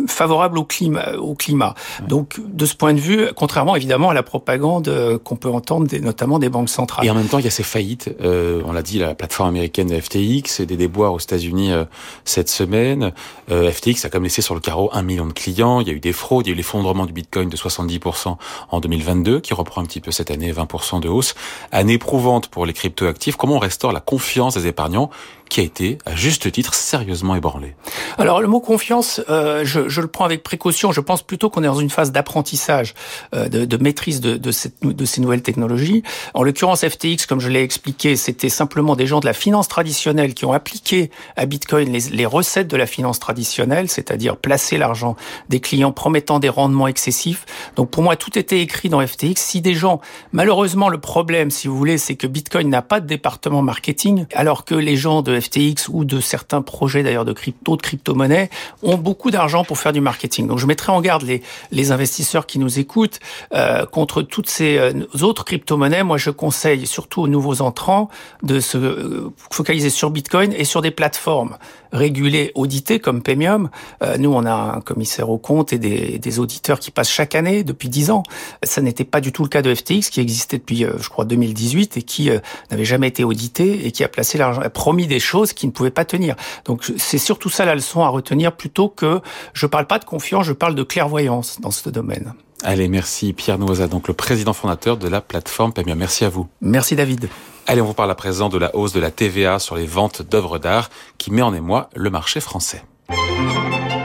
favorables 0.08 0.45
favorable 0.46 0.58
au 0.60 0.64
climat. 0.64 1.14
Au 1.18 1.36
climat. 1.36 1.76
Donc, 2.08 2.40
de 2.40 2.66
ce 2.66 2.76
point 2.76 2.94
de 2.94 3.00
vue, 3.00 3.28
contrairement 3.36 3.76
évidemment 3.76 4.10
à 4.10 4.14
la 4.14 4.24
propagande 4.24 4.88
euh, 4.88 5.18
qu'on 5.18 5.36
peut 5.36 5.50
entendre, 5.50 5.88
des, 5.88 6.00
notamment 6.00 6.40
des 6.40 6.50
banques 6.50 6.70
centrales. 6.70 7.06
Et 7.06 7.10
en 7.10 7.16
même 7.16 7.28
temps, 7.28 7.40
il 7.40 7.46
y 7.46 7.48
a 7.48 7.52
ces 7.52 7.64
faillites. 7.64 8.10
Euh, 8.22 8.62
on 8.66 8.72
l'a 8.72 8.82
dit, 8.82 9.00
la 9.00 9.16
plateforme 9.16 9.50
américaine 9.50 9.88
de 9.88 10.00
FTX, 10.00 10.62
des 10.62 10.78
déboires 10.78 11.14
aux 11.14 11.20
États-Unis 11.20 11.72
euh, 11.72 11.86
cette 12.24 12.50
semaine. 12.50 13.12
Euh, 13.52 13.72
FTX 13.72 14.06
a 14.06 14.10
comme 14.10 14.24
laissé 14.24 14.42
sur 14.42 14.56
le 14.56 14.62
carreau 14.62 14.90
un 14.94 15.02
million 15.02 15.26
de 15.26 15.34
clients. 15.34 15.80
Il 15.82 15.88
y 15.88 15.92
a 15.92 15.94
eu 15.94 16.00
des 16.00 16.14
fraudes, 16.14 16.46
il 16.48 16.50
y 16.50 16.54
a 16.54 16.54
eu 16.54 16.58
l'effondrement 16.58 17.06
du 17.06 17.14
Bitcoin 17.14 17.50
de 17.50 17.58
70% 17.58 18.38
en 18.70 18.80
2022, 18.80 19.40
qui 19.40 19.54
reprend 19.54 19.82
un 19.82 19.86
petit 19.86 20.02
peu 20.02 20.12
cette 20.12 20.32
année 20.32 20.52
20% 20.52 21.00
de 21.00 21.10
hausse. 21.10 21.36
Année 21.72 21.94
éprouvante 21.94 22.48
pour 22.48 22.66
les 22.66 22.74
cryptoactifs. 22.74 23.36
Comment 23.36 23.56
on 23.56 23.60
restaure 23.60 23.92
la 23.92 24.00
confiance 24.00 24.56
des 24.56 24.68
épargnants 24.68 25.10
qui 25.50 25.62
a 25.62 25.64
été, 25.64 25.98
à 26.06 26.16
juste 26.16 26.52
titre, 26.52 26.74
sérieusement 26.74 27.36
ébranlé 27.36 27.76
Alors 28.18 28.42
le 28.42 28.48
mot 28.48 28.60
confiance, 28.60 29.22
euh, 29.30 29.64
je, 29.64 29.90
je, 29.90 30.02
le 30.02 30.08
prends 30.08 30.26
avec 30.26 30.44
précaution. 30.44 30.92
Je 30.92 31.02
pense 31.02 31.22
plutôt 31.22 31.50
qu'on 31.50 31.64
est 31.64 31.68
dans 31.68 31.76
une 31.80 31.90
phase 31.90 32.12
d'apprentissage, 32.12 32.94
euh, 33.34 33.48
de, 33.48 33.66
de, 33.66 33.78
maîtrise 33.78 34.22
de, 34.22 34.38
de, 34.38 34.52
cette, 34.52 34.82
de, 34.82 35.06
ces 35.06 35.22
nouvelles 35.22 35.42
technologies. 35.42 36.04
En 36.34 36.44
l'occurrence, 36.44 36.86
FTX, 36.86 37.26
comme 37.28 37.40
je 37.40 37.50
l'ai 37.50 37.62
expliqué, 37.62 38.16
c'était 38.16 38.50
simplement 38.50 38.96
des 38.96 39.08
gens 39.08 39.20
de 39.20 39.26
la 39.26 39.34
finance 39.34 39.68
traditionnelle 39.68 40.34
qui 40.34 40.46
ont 40.46 40.54
appliqué 40.54 41.12
à 41.36 41.46
Bitcoin 41.46 41.92
les, 41.92 42.00
les 42.12 42.26
recettes 42.26 42.68
de 42.68 42.78
la 42.78 42.88
finance 42.88 43.20
traditionnelle, 43.20 43.90
c'est-à-dire 43.90 44.38
placer 44.38 44.78
l'argent 44.78 45.16
des 45.50 45.60
clients 45.60 45.92
promettant 45.92 46.40
des 46.40 46.50
rendements 46.50 46.88
excessifs. 46.88 47.46
Donc 47.76 47.90
pour 47.92 48.04
moi, 48.04 48.16
tout 48.16 48.38
était 48.38 48.62
écrit 48.62 48.90
dans 48.90 49.06
FTX. 49.06 49.36
Si 49.38 49.62
des 49.62 49.74
gens, 49.74 50.02
malheureusement, 50.32 50.90
le 50.90 51.00
problème, 51.00 51.52
si 51.52 51.68
vous 51.68 51.78
voulez, 51.78 51.98
c'est 51.98 52.16
que 52.16 52.28
Bitcoin 52.28 52.70
n'a 52.70 52.82
pas 52.82 53.00
de 53.00 53.08
département 53.08 53.62
marketing, 53.62 54.26
alors 54.34 54.66
que 54.66 54.76
les 54.76 54.96
gens 54.96 55.22
de 55.22 55.35
FTX 55.40 55.90
ou 55.90 56.06
de 56.06 56.20
certains 56.20 56.62
projets 56.62 57.04
d'ailleurs 57.04 57.26
de 57.26 57.34
crypto, 57.34 57.76
de 57.78 57.82
crypto-monnaies 57.82 58.50
ont 58.84 58.98
beaucoup 58.98 59.32
d'argent 59.32 59.64
pour 59.64 59.78
faire 59.78 59.94
du 59.94 60.02
marketing. 60.02 60.48
Donc 60.48 60.60
je 60.60 60.66
mettrai 60.66 60.92
en 60.92 61.02
garde 61.02 61.24
les, 61.24 61.42
les 61.72 61.92
investisseurs 61.92 62.46
qui 62.46 62.60
nous 62.60 62.80
écoutent 62.80 63.20
euh, 63.54 63.86
contre 63.86 64.22
toutes 64.22 64.50
ces 64.50 64.78
euh, 64.78 64.94
autres 65.22 65.46
crypto-monnaies. 65.46 66.04
Moi, 66.04 66.18
je 66.18 66.30
conseille 66.30 66.88
surtout 66.88 67.22
aux 67.22 67.28
nouveaux 67.28 67.62
entrants 67.62 68.10
de 68.44 68.60
se 68.60 68.78
euh, 68.78 69.34
focaliser 69.52 69.90
sur 69.90 70.10
Bitcoin 70.10 70.54
et 70.54 70.64
sur 70.64 70.82
des 70.82 70.92
plateformes 70.92 71.58
régulées, 71.96 72.52
auditées 72.56 73.00
comme 73.00 73.22
Paymium. 73.22 73.70
Euh, 74.04 74.18
nous, 74.18 74.32
on 74.32 74.46
a 74.46 74.54
un 74.54 74.82
commissaire 74.82 75.30
au 75.30 75.38
compte 75.38 75.74
et 75.74 75.80
des, 75.80 76.20
des 76.20 76.40
auditeurs 76.40 76.80
qui 76.80 76.92
passent 76.92 77.10
chaque 77.10 77.36
année 77.36 77.64
depuis 77.64 77.90
10 77.90 78.12
ans. 78.12 78.24
Ça 78.64 78.82
n'était 78.82 79.06
pas 79.06 79.22
du 79.22 79.32
tout 79.32 79.44
le 79.44 79.50
cas 79.50 79.62
de 79.62 79.74
FTX 79.74 80.10
qui 80.10 80.20
existait 80.22 80.58
depuis, 80.58 80.84
euh, 80.84 80.94
je 81.00 81.10
crois, 81.10 81.26
2018 81.26 81.98
et 81.98 82.04
qui 82.04 82.30
euh, 82.30 82.40
n'avait 82.72 82.86
jamais 82.86 83.08
été 83.08 83.24
audité 83.24 83.88
et 83.88 83.92
qui 83.92 84.04
a 84.04 84.08
placé 84.08 84.38
l'argent, 84.38 84.62
a 84.62 84.70
promis 84.70 85.08
des 85.08 85.20
choses 85.20 85.54
qui 85.54 85.66
ne 85.66 85.72
pouvaient 85.72 85.90
pas 85.90 86.06
tenir. 86.06 86.36
Donc 86.66 86.84
c'est 86.98 87.18
surtout 87.18 87.50
ça 87.50 87.66
la 87.66 87.76
leçon 87.76 88.02
à 88.02 88.10
retenir 88.10 88.56
plutôt 88.56 88.90
que 88.90 89.22
je 89.54 89.66
parle 89.66 89.88
pas 89.88 90.00
de 90.00 90.06
confiance, 90.06 90.46
je 90.46 90.54
parle 90.54 90.76
de 90.76 90.84
clairvoyance 90.84 91.60
dans 91.62 91.72
ce 91.72 91.90
domaine. 91.90 92.34
Allez, 92.64 92.88
merci 92.88 93.34
Pierre 93.34 93.60
Noisa, 93.60 93.88
donc 93.88 94.08
le 94.08 94.14
président 94.14 94.54
fondateur 94.54 94.98
de 94.98 95.08
la 95.08 95.22
plateforme 95.22 95.74
Pamia. 95.74 95.96
Merci 95.96 96.26
à 96.26 96.30
vous. 96.30 96.48
Merci 96.62 96.96
David. 96.96 97.30
Allez, 97.68 97.82
on 97.82 97.86
vous 97.86 97.94
parle 97.94 98.12
à 98.12 98.16
présent 98.16 98.50
de 98.50 98.58
la 98.58 98.76
hausse 98.76 98.94
de 98.94 99.00
la 99.00 99.12
TVA 99.12 99.60
sur 99.60 99.76
les 99.76 99.86
ventes 99.86 100.22
d'œuvres 100.22 100.60
d'art 100.60 100.90
qui 101.18 101.32
met 101.32 101.42
en 101.42 101.54
émoi 101.54 101.90
le 101.96 102.10
marché 102.10 102.40
français. 102.40 102.84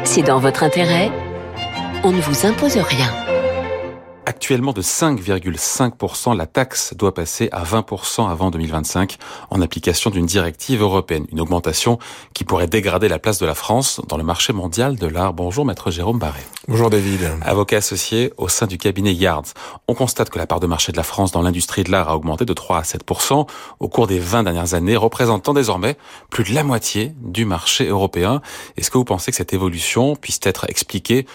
C'est 0.04 0.22
dans 0.22 0.40
votre 0.40 0.62
intérêt. 0.62 1.10
On 2.02 2.12
ne 2.12 2.20
vous 2.20 2.46
impose 2.46 2.76
rien 2.76 3.12
actuellement 4.26 4.72
de 4.72 4.82
5,5%, 4.82 6.36
la 6.36 6.46
taxe 6.46 6.94
doit 6.94 7.14
passer 7.14 7.48
à 7.52 7.64
20% 7.64 8.30
avant 8.30 8.50
2025 8.50 9.18
en 9.50 9.60
application 9.60 10.10
d'une 10.10 10.26
directive 10.26 10.82
européenne. 10.82 11.26
Une 11.32 11.40
augmentation 11.40 11.98
qui 12.34 12.44
pourrait 12.44 12.66
dégrader 12.66 13.08
la 13.08 13.18
place 13.18 13.38
de 13.38 13.46
la 13.46 13.54
France 13.54 14.00
dans 14.08 14.16
le 14.16 14.22
marché 14.22 14.52
mondial 14.52 14.96
de 14.96 15.06
l'art. 15.06 15.32
Bonjour 15.32 15.64
maître 15.64 15.90
Jérôme 15.90 16.18
Barré. 16.18 16.40
Bonjour 16.68 16.90
David. 16.90 17.30
Avocat 17.42 17.78
associé 17.78 18.32
au 18.36 18.48
sein 18.48 18.66
du 18.66 18.78
cabinet 18.78 19.14
Yards. 19.14 19.54
On 19.88 19.94
constate 19.94 20.30
que 20.30 20.38
la 20.38 20.46
part 20.46 20.60
de 20.60 20.66
marché 20.66 20.92
de 20.92 20.96
la 20.96 21.02
France 21.02 21.32
dans 21.32 21.42
l'industrie 21.42 21.84
de 21.84 21.90
l'art 21.90 22.08
a 22.08 22.16
augmenté 22.16 22.44
de 22.44 22.52
3 22.52 22.78
à 22.78 22.82
7% 22.82 23.48
au 23.80 23.88
cours 23.88 24.06
des 24.06 24.18
20 24.18 24.44
dernières 24.44 24.74
années, 24.74 24.96
représentant 24.96 25.54
désormais 25.54 25.96
plus 26.30 26.44
de 26.44 26.54
la 26.54 26.62
moitié 26.62 27.12
du 27.20 27.44
marché 27.44 27.86
européen. 27.88 28.42
Est-ce 28.76 28.90
que 28.90 28.98
vous 28.98 29.04
pensez 29.04 29.30
que 29.30 29.36
cette 29.36 29.52
évolution 29.52 30.16
puisse 30.16 30.40
être 30.44 30.66
expliquée 30.68 31.26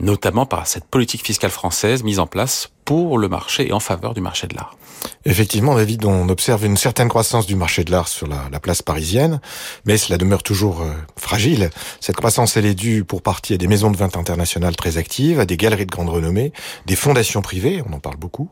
notamment 0.00 0.46
par 0.46 0.66
cette 0.66 0.84
politique 0.84 1.24
fiscale 1.24 1.50
française 1.50 2.02
mise 2.02 2.18
en 2.18 2.26
place 2.26 2.70
pour 2.84 3.18
le 3.18 3.28
marché 3.28 3.68
et 3.68 3.72
en 3.72 3.80
faveur 3.80 4.14
du 4.14 4.20
marché 4.20 4.46
de 4.46 4.56
l'art. 4.56 4.76
Effectivement, 5.24 5.74
David, 5.74 6.04
on 6.04 6.28
observe 6.28 6.64
une 6.64 6.76
certaine 6.76 7.08
croissance 7.08 7.46
du 7.46 7.54
marché 7.54 7.84
de 7.84 7.90
l'art 7.90 8.08
sur 8.08 8.26
la, 8.26 8.48
la, 8.50 8.60
place 8.60 8.82
parisienne, 8.82 9.40
mais 9.84 9.96
cela 9.96 10.18
demeure 10.18 10.42
toujours 10.42 10.80
euh, 10.80 10.92
fragile. 11.16 11.70
Cette 12.00 12.16
croissance, 12.16 12.56
elle 12.56 12.66
est 12.66 12.74
due 12.74 13.04
pour 13.04 13.22
partie 13.22 13.54
à 13.54 13.56
des 13.58 13.66
maisons 13.66 13.90
de 13.90 13.96
vente 13.96 14.16
internationales 14.16 14.76
très 14.76 14.96
actives, 14.96 15.38
à 15.38 15.44
des 15.44 15.56
galeries 15.56 15.86
de 15.86 15.90
grande 15.90 16.08
renommée, 16.08 16.52
des 16.86 16.96
fondations 16.96 17.42
privées, 17.42 17.82
on 17.88 17.92
en 17.92 18.00
parle 18.00 18.16
beaucoup, 18.16 18.48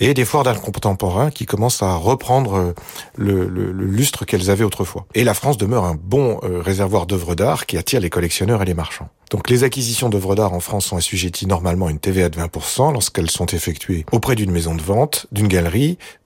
et 0.00 0.14
des 0.14 0.24
foires 0.24 0.44
d'art 0.44 0.60
contemporain 0.60 1.30
qui 1.30 1.46
commencent 1.46 1.82
à 1.82 1.94
reprendre 1.94 2.56
euh, 2.56 2.74
le 3.16 3.70
lustre 3.72 4.24
qu'elles 4.24 4.50
avaient 4.50 4.64
autrefois. 4.64 5.06
Et 5.14 5.24
la 5.24 5.34
France 5.34 5.58
demeure 5.58 5.84
un 5.84 5.94
bon 5.94 6.40
euh, 6.42 6.60
réservoir 6.62 7.06
d'œuvres 7.06 7.34
d'art 7.34 7.66
qui 7.66 7.76
attire 7.76 8.00
les 8.00 8.10
collectionneurs 8.10 8.62
et 8.62 8.64
les 8.64 8.74
marchands. 8.74 9.08
Donc 9.30 9.50
les 9.50 9.62
acquisitions 9.62 10.08
d'œuvres 10.08 10.34
d'art 10.34 10.54
en 10.54 10.60
France 10.60 10.86
sont 10.86 10.96
assujetties 10.96 11.46
normalement 11.46 11.88
à 11.88 11.90
une 11.90 11.98
TVA 11.98 12.30
de 12.30 12.38
20% 12.38 12.92
lorsqu'elles 12.92 13.30
sont 13.30 13.46
effectuées 13.46 14.06
auprès 14.10 14.34
d'une 14.34 14.50
maison 14.50 14.74
de 14.74 14.80
vente, 14.80 15.26
d'une 15.32 15.48
galerie 15.48 15.77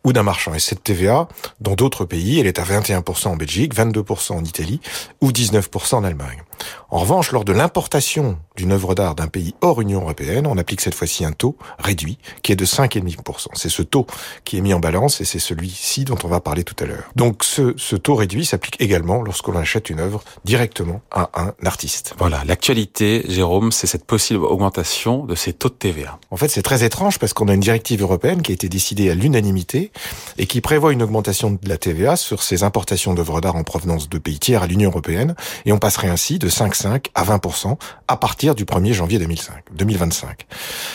ou 0.04 0.12
d'un 0.12 0.22
marchand. 0.22 0.54
Et 0.54 0.58
cette 0.58 0.82
TVA, 0.82 1.28
dans 1.60 1.74
d'autres 1.74 2.04
pays, 2.04 2.40
elle 2.40 2.46
est 2.46 2.58
à 2.58 2.64
21% 2.64 3.28
en 3.28 3.36
Belgique, 3.36 3.74
22% 3.74 4.32
en 4.32 4.44
Italie 4.44 4.80
ou 5.20 5.30
19% 5.30 5.96
en 5.96 6.04
Allemagne. 6.04 6.42
En 6.90 6.98
revanche, 6.98 7.33
lors 7.33 7.44
de 7.44 7.53
l'importation 7.53 8.38
d'une 8.57 8.72
œuvre 8.72 8.94
d'art 8.94 9.14
d'un 9.14 9.29
pays 9.29 9.55
hors 9.61 9.81
Union 9.81 10.03
européenne, 10.03 10.46
on 10.46 10.59
applique 10.59 10.81
cette 10.81 10.94
fois-ci 10.94 11.25
un 11.25 11.33
taux 11.33 11.57
réduit 11.79 12.18
qui 12.42 12.53
est 12.53 12.57
de 12.57 12.66
5,5%. 12.66 13.48
C'est 13.55 13.68
ce 13.68 13.83
taux 13.83 14.07
qui 14.44 14.59
est 14.59 14.61
mis 14.61 14.75
en 14.75 14.81
balance 14.81 15.20
et 15.20 15.25
c'est 15.25 15.38
celui-ci 15.38 16.05
dont 16.05 16.18
on 16.25 16.29
va 16.29 16.40
parler 16.40 16.64
tout 16.64 16.77
à 16.81 16.87
l'heure. 16.87 17.11
Donc 17.16 17.44
ce, 17.44 17.75
ce 17.77 17.96
taux 17.96 18.14
réduit 18.14 18.44
s'applique 18.44 18.81
également 18.81 19.22
lorsqu'on 19.22 19.57
achète 19.57 19.90
une 19.90 20.01
œuvre 20.01 20.22
directement 20.44 21.01
à 21.11 21.31
un 21.35 21.55
artiste. 21.64 22.14
Voilà, 22.18 22.42
l'actualité, 22.44 23.25
Jérôme, 23.29 23.72
c'est 23.72 23.87
cette 23.87 24.05
possible 24.05 24.44
augmentation 24.44 25.25
de 25.25 25.35
ces 25.35 25.53
taux 25.53 25.68
de 25.68 25.75
TVA. 25.75 26.18
En 26.31 26.37
fait, 26.37 26.48
c'est 26.48 26.62
très 26.62 26.85
étrange 26.85 27.18
parce 27.18 27.33
qu'on 27.33 27.48
a 27.48 27.55
une 27.55 27.61
directive 27.61 28.03
européenne 28.03 28.42
qui 28.42 28.53
a 28.53 28.55
été 28.55 28.68
décidée 28.68 29.11
à 29.11 29.14
l'unanimité 29.14 29.92
et 30.38 30.46
qui 30.46 30.61
prévoit 30.61 30.92
une 30.92 31.03
augmentation 31.03 31.51
de 31.51 31.68
la 31.68 31.79
TVA 31.79 32.16
sur 32.16 32.42
ces 32.42 32.62
importations 32.62 33.14
d'œuvres 33.14 33.40
d'art 33.40 33.57
en 33.57 33.64
provenance 33.64 34.09
de 34.09 34.18
pays 34.18 34.38
tiers 34.38 34.62
à 34.62 34.66
l'Union 34.66 34.90
européenne 34.90 35.35
et 35.64 35.72
on 35.72 35.79
passerait 35.79 36.09
ainsi 36.09 36.38
de 36.38 36.48
5,5 36.52 37.06
à 37.14 37.24
20% 37.24 37.76
à 38.08 38.16
partir 38.16 38.54
du 38.54 38.64
1er 38.64 38.92
janvier 38.92 39.18
2005, 39.18 39.64
2025. 39.72 40.46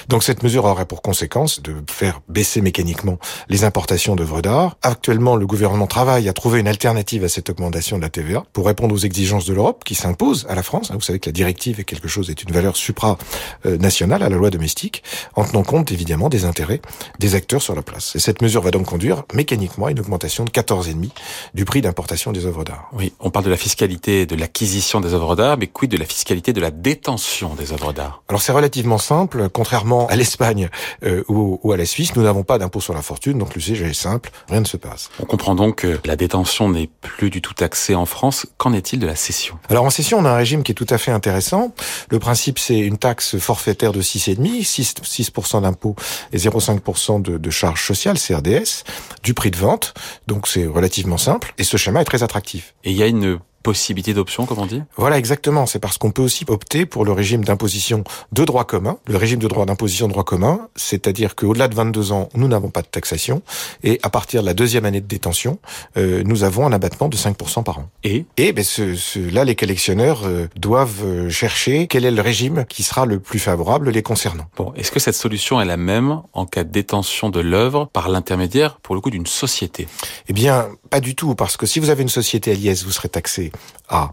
Donc 0.07 0.23
cette 0.23 0.43
mesure 0.43 0.65
aurait 0.65 0.85
pour 0.85 1.01
conséquence 1.01 1.61
de 1.61 1.75
faire 1.89 2.21
baisser 2.29 2.61
mécaniquement 2.61 3.17
les 3.49 3.63
importations 3.63 4.15
d'œuvres 4.15 4.41
d'art. 4.41 4.77
Actuellement, 4.81 5.35
le 5.35 5.47
gouvernement 5.47 5.87
travaille 5.87 6.29
à 6.29 6.33
trouver 6.33 6.59
une 6.59 6.67
alternative 6.67 7.23
à 7.23 7.29
cette 7.29 7.49
augmentation 7.49 7.97
de 7.97 8.03
la 8.03 8.09
TVA 8.09 8.43
pour 8.53 8.67
répondre 8.67 8.93
aux 8.93 8.99
exigences 8.99 9.45
de 9.45 9.53
l'Europe 9.53 9.83
qui 9.83 9.95
s'imposent 9.95 10.45
à 10.49 10.55
la 10.55 10.63
France. 10.63 10.91
Vous 10.91 11.01
savez 11.01 11.19
que 11.19 11.29
la 11.29 11.33
directive 11.33 11.79
est 11.79 11.83
quelque 11.83 12.07
chose, 12.07 12.29
est 12.29 12.43
une 12.43 12.51
valeur 12.51 12.75
supranationale 12.75 14.23
à 14.23 14.29
la 14.29 14.35
loi 14.37 14.49
domestique, 14.49 15.03
en 15.35 15.43
tenant 15.43 15.63
compte 15.63 15.91
évidemment 15.91 16.29
des 16.29 16.45
intérêts 16.45 16.81
des 17.19 17.35
acteurs 17.35 17.61
sur 17.61 17.75
la 17.75 17.81
place. 17.81 18.15
Et 18.15 18.19
cette 18.19 18.41
mesure 18.41 18.61
va 18.61 18.71
donc 18.71 18.85
conduire 18.85 19.23
mécaniquement 19.33 19.87
à 19.87 19.91
une 19.91 19.99
augmentation 19.99 20.45
de 20.45 20.51
14,5 20.51 21.09
du 21.53 21.65
prix 21.65 21.81
d'importation 21.81 22.31
des 22.31 22.45
œuvres 22.45 22.63
d'art. 22.63 22.89
Oui, 22.93 23.13
on 23.19 23.31
parle 23.31 23.45
de 23.45 23.49
la 23.49 23.57
fiscalité 23.57 24.25
de 24.25 24.35
l'acquisition 24.35 25.01
des 25.01 25.13
œuvres 25.13 25.35
d'art, 25.37 25.57
mais 25.57 25.67
quid 25.67 25.89
de 25.89 25.97
la 25.97 26.05
fiscalité 26.05 26.51
de 26.51 26.59
la 26.59 26.71
détention 26.71 27.55
des 27.55 27.71
œuvres 27.71 27.93
d'art? 27.93 28.23
Alors 28.27 28.41
c'est 28.41 28.51
relativement 28.51 28.97
simple. 28.97 29.47
Contrairement 29.49 30.07
à 30.07 30.17
l'Espagne 30.17 30.69
euh, 31.05 31.23
ou, 31.29 31.59
ou, 31.63 31.71
à 31.71 31.77
la 31.77 31.85
Suisse, 31.85 32.15
nous 32.17 32.23
n'avons 32.23 32.43
pas 32.43 32.57
d'impôt 32.57 32.81
sur 32.81 32.93
la 32.93 33.01
fortune, 33.01 33.37
donc 33.37 33.55
l'usage 33.55 33.81
est 33.81 33.93
simple, 33.93 34.31
rien 34.49 34.59
ne 34.59 34.65
se 34.65 34.75
passe. 34.75 35.09
On 35.21 35.25
comprend 35.25 35.55
donc 35.55 35.77
que 35.77 35.99
la 36.03 36.15
détention 36.15 36.69
n'est 36.69 36.89
plus 37.01 37.29
du 37.29 37.41
tout 37.41 37.53
taxée 37.53 37.95
en 37.95 38.05
France. 38.05 38.47
Qu'en 38.57 38.73
est-il 38.73 38.99
de 38.99 39.07
la 39.07 39.15
cession? 39.15 39.57
Alors 39.69 39.85
en 39.85 39.89
cession, 39.89 40.17
on 40.17 40.25
a 40.25 40.31
un 40.31 40.35
régime 40.35 40.63
qui 40.63 40.73
est 40.73 40.75
tout 40.75 40.87
à 40.89 40.97
fait 40.97 41.11
intéressant. 41.11 41.73
Le 42.09 42.19
principe, 42.19 42.59
c'est 42.59 42.79
une 42.79 42.97
taxe 42.97 43.37
forfaitaire 43.37 43.93
de 43.93 44.01
6,5, 44.01 44.63
6, 44.63 44.95
6% 45.03 45.61
d'impôt 45.61 45.95
et 46.33 46.37
0,5% 46.37 47.21
de, 47.21 47.37
de 47.37 47.49
charges 47.49 47.85
sociales, 47.85 48.17
CRDS, 48.17 48.83
du 49.23 49.33
prix 49.33 49.51
de 49.51 49.57
vente. 49.57 49.93
Donc 50.27 50.47
c'est 50.47 50.65
relativement 50.65 51.17
simple 51.17 51.53
et 51.57 51.63
ce 51.63 51.77
schéma 51.77 52.01
est 52.01 52.05
très 52.05 52.23
attractif. 52.23 52.73
Et 52.83 52.91
il 52.91 52.97
y 52.97 53.03
a 53.03 53.07
une 53.07 53.39
possibilité 53.67 54.13
d'option, 54.13 54.45
comme 54.45 54.59
on 54.59 54.65
dit 54.65 54.81
Voilà, 54.95 55.17
exactement. 55.17 55.65
C'est 55.65 55.79
parce 55.79 55.97
qu'on 55.97 56.11
peut 56.11 56.21
aussi 56.21 56.45
opter 56.47 56.85
pour 56.85 57.03
le 57.03 57.11
régime 57.11 57.43
d'imposition 57.43 58.05
de 58.31 58.45
droit 58.45 58.63
commun. 58.63 58.97
Le 59.07 59.17
régime 59.17 59.39
de 59.39 59.47
droit 59.49 59.65
d'imposition 59.65 60.07
de 60.07 60.13
droit 60.13 60.23
commun, 60.23 60.69
c'est-à-dire 60.77 61.35
qu'au-delà 61.35 61.67
de 61.67 61.75
22 61.75 62.13
ans, 62.13 62.29
nous 62.33 62.47
n'avons 62.47 62.69
pas 62.69 62.81
de 62.81 62.87
taxation. 62.87 63.41
Et 63.83 63.99
à 64.03 64.09
partir 64.09 64.39
de 64.39 64.45
la 64.45 64.53
deuxième 64.53 64.85
année 64.85 65.01
de 65.01 65.05
détention, 65.05 65.59
euh, 65.97 66.23
nous 66.25 66.45
avons 66.45 66.65
un 66.65 66.71
abattement 66.71 67.09
de 67.09 67.17
5% 67.17 67.63
par 67.63 67.79
an. 67.79 67.89
Et 68.05 68.25
Et 68.37 68.53
ben, 68.53 68.63
ce, 68.63 68.95
ce, 68.95 69.19
là, 69.19 69.43
les 69.43 69.55
collectionneurs 69.55 70.21
euh, 70.23 70.47
doivent 70.55 71.03
euh, 71.03 71.29
chercher 71.29 71.87
quel 71.87 72.05
est 72.05 72.11
le 72.11 72.21
régime 72.21 72.63
qui 72.69 72.83
sera 72.83 73.05
le 73.05 73.19
plus 73.19 73.39
favorable 73.39 73.89
les 73.89 74.01
concernant. 74.01 74.45
Bon, 74.55 74.71
est-ce 74.77 74.91
que 74.91 75.01
cette 75.01 75.15
solution 75.15 75.59
est 75.59 75.65
la 75.65 75.75
même 75.75 76.21
en 76.31 76.45
cas 76.45 76.63
de 76.63 76.71
détention 76.71 77.29
de 77.29 77.41
l'œuvre 77.41 77.89
par 77.91 78.07
l'intermédiaire, 78.07 78.79
pour 78.81 78.95
le 78.95 79.01
coup, 79.01 79.09
d'une 79.09 79.27
société? 79.27 79.89
Eh 80.29 80.33
bien, 80.33 80.69
pas 80.89 81.01
du 81.01 81.15
tout, 81.15 81.35
parce 81.35 81.57
que 81.57 81.65
si 81.65 81.81
vous 81.81 81.89
avez 81.89 82.03
une 82.03 82.07
société 82.07 82.51
à 82.51 82.53
vous 82.85 82.91
serez 82.91 83.09
taxé 83.09 83.51
à 83.89 84.11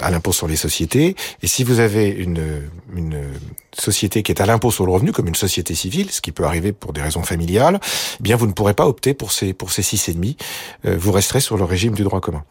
à 0.00 0.10
l'impôt 0.10 0.32
sur 0.32 0.48
les 0.48 0.56
sociétés. 0.56 1.16
Et 1.42 1.46
si 1.46 1.64
vous 1.64 1.80
avez 1.80 2.08
une, 2.08 2.62
une 2.96 3.22
société 3.72 4.22
qui 4.22 4.32
est 4.32 4.40
à 4.40 4.46
l'impôt 4.46 4.70
sur 4.70 4.86
le 4.86 4.92
revenu, 4.92 5.12
comme 5.12 5.28
une 5.28 5.34
société 5.34 5.74
civile, 5.74 6.10
ce 6.10 6.20
qui 6.20 6.32
peut 6.32 6.44
arriver 6.44 6.72
pour 6.72 6.92
des 6.92 7.02
raisons 7.02 7.22
familiales, 7.22 7.80
eh 8.18 8.22
bien 8.22 8.36
vous 8.36 8.46
ne 8.46 8.52
pourrez 8.52 8.74
pas 8.74 8.86
opter 8.86 9.14
pour 9.14 9.32
ces 9.32 9.52
pour 9.52 9.72
ces 9.72 9.82
six 9.82 10.08
et 10.08 10.14
demi. 10.14 10.36
vous 10.84 11.12
resterez 11.12 11.40
sur 11.40 11.56
le 11.56 11.64
régime 11.64 11.94
du 11.94 12.02
droit 12.02 12.20
commun. 12.20 12.44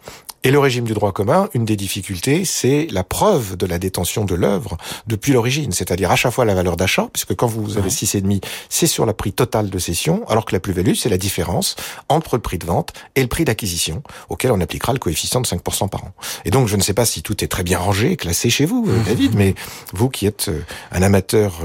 Et 0.43 0.49
le 0.49 0.57
régime 0.57 0.85
du 0.85 0.93
droit 0.93 1.11
commun, 1.11 1.49
une 1.53 1.65
des 1.65 1.75
difficultés, 1.75 2.45
c'est 2.45 2.87
la 2.89 3.03
preuve 3.03 3.57
de 3.57 3.67
la 3.67 3.77
détention 3.77 4.25
de 4.25 4.33
l'œuvre 4.33 4.75
depuis 5.05 5.33
l'origine, 5.33 5.71
c'est-à-dire 5.71 6.09
à 6.09 6.15
chaque 6.15 6.33
fois 6.33 6.45
la 6.45 6.55
valeur 6.55 6.77
d'achat, 6.77 7.09
puisque 7.13 7.35
quand 7.35 7.45
vous 7.45 7.77
avez 7.77 7.91
six 7.91 8.15
et 8.15 8.21
demi, 8.21 8.41
c'est 8.67 8.87
sur 8.87 9.05
le 9.05 9.13
prix 9.13 9.33
total 9.33 9.69
de 9.69 9.77
cession, 9.77 10.27
alors 10.27 10.45
que 10.45 10.53
la 10.53 10.59
plus-value, 10.59 10.95
c'est 10.95 11.09
la 11.09 11.19
différence 11.19 11.75
entre 12.09 12.37
le 12.37 12.41
prix 12.41 12.57
de 12.57 12.65
vente 12.65 12.91
et 13.13 13.21
le 13.21 13.27
prix 13.27 13.45
d'acquisition, 13.45 14.01
auquel 14.29 14.51
on 14.51 14.59
appliquera 14.59 14.93
le 14.93 14.99
coefficient 14.99 15.41
de 15.41 15.45
5% 15.45 15.89
par 15.89 16.05
an. 16.05 16.13
Et 16.43 16.49
donc, 16.49 16.67
je 16.67 16.75
ne 16.81 16.85
sais 16.85 16.93
pas 16.93 17.05
si 17.05 17.21
tout 17.21 17.43
est 17.43 17.47
très 17.47 17.63
bien 17.63 17.77
rangé, 17.77 18.17
classé 18.17 18.49
chez 18.49 18.65
vous, 18.65 18.85
euh, 18.87 19.03
David, 19.05 19.35
mais 19.35 19.55
vous 19.93 20.09
qui 20.09 20.25
êtes 20.25 20.49
euh, 20.49 20.61
un 20.91 21.01
amateur 21.01 21.59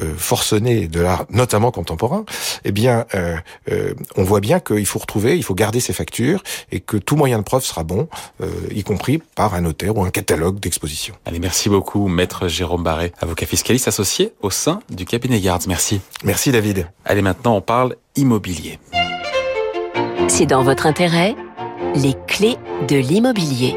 euh, 0.00 0.14
forcené 0.16 0.88
de 0.88 1.00
l'art, 1.00 1.24
notamment 1.30 1.70
contemporain, 1.70 2.24
eh 2.64 2.72
bien, 2.72 3.06
on 4.16 4.22
voit 4.22 4.40
bien 4.40 4.60
qu'il 4.60 4.86
faut 4.86 4.98
retrouver, 4.98 5.36
il 5.36 5.42
faut 5.42 5.54
garder 5.54 5.80
ses 5.80 5.92
factures 5.92 6.42
et 6.72 6.80
que 6.80 6.96
tout 6.96 7.16
moyen 7.16 7.38
de 7.38 7.44
preuve 7.44 7.64
sera 7.64 7.84
bon 7.84 8.08
euh, 8.42 8.46
y 8.70 8.82
compris 8.82 9.18
par 9.18 9.54
un 9.54 9.62
notaire 9.62 9.96
ou 9.96 10.04
un 10.04 10.10
catalogue 10.10 10.60
d'exposition. 10.60 11.14
Allez, 11.24 11.38
merci 11.38 11.68
beaucoup, 11.68 12.08
maître 12.08 12.48
Jérôme 12.48 12.82
Barré, 12.82 13.12
avocat 13.20 13.46
fiscaliste 13.46 13.88
associé 13.88 14.32
au 14.42 14.50
sein 14.50 14.80
du 14.90 15.04
cabinet 15.04 15.40
Yards. 15.40 15.62
Merci. 15.66 16.00
Merci 16.24 16.52
David. 16.52 16.88
Allez, 17.04 17.22
maintenant 17.22 17.56
on 17.56 17.60
parle 17.60 17.96
immobilier. 18.16 18.78
C'est 20.28 20.46
dans 20.46 20.62
votre 20.62 20.86
intérêt, 20.86 21.34
les 21.94 22.14
clés 22.26 22.56
de 22.88 22.96
l'immobilier. 22.96 23.76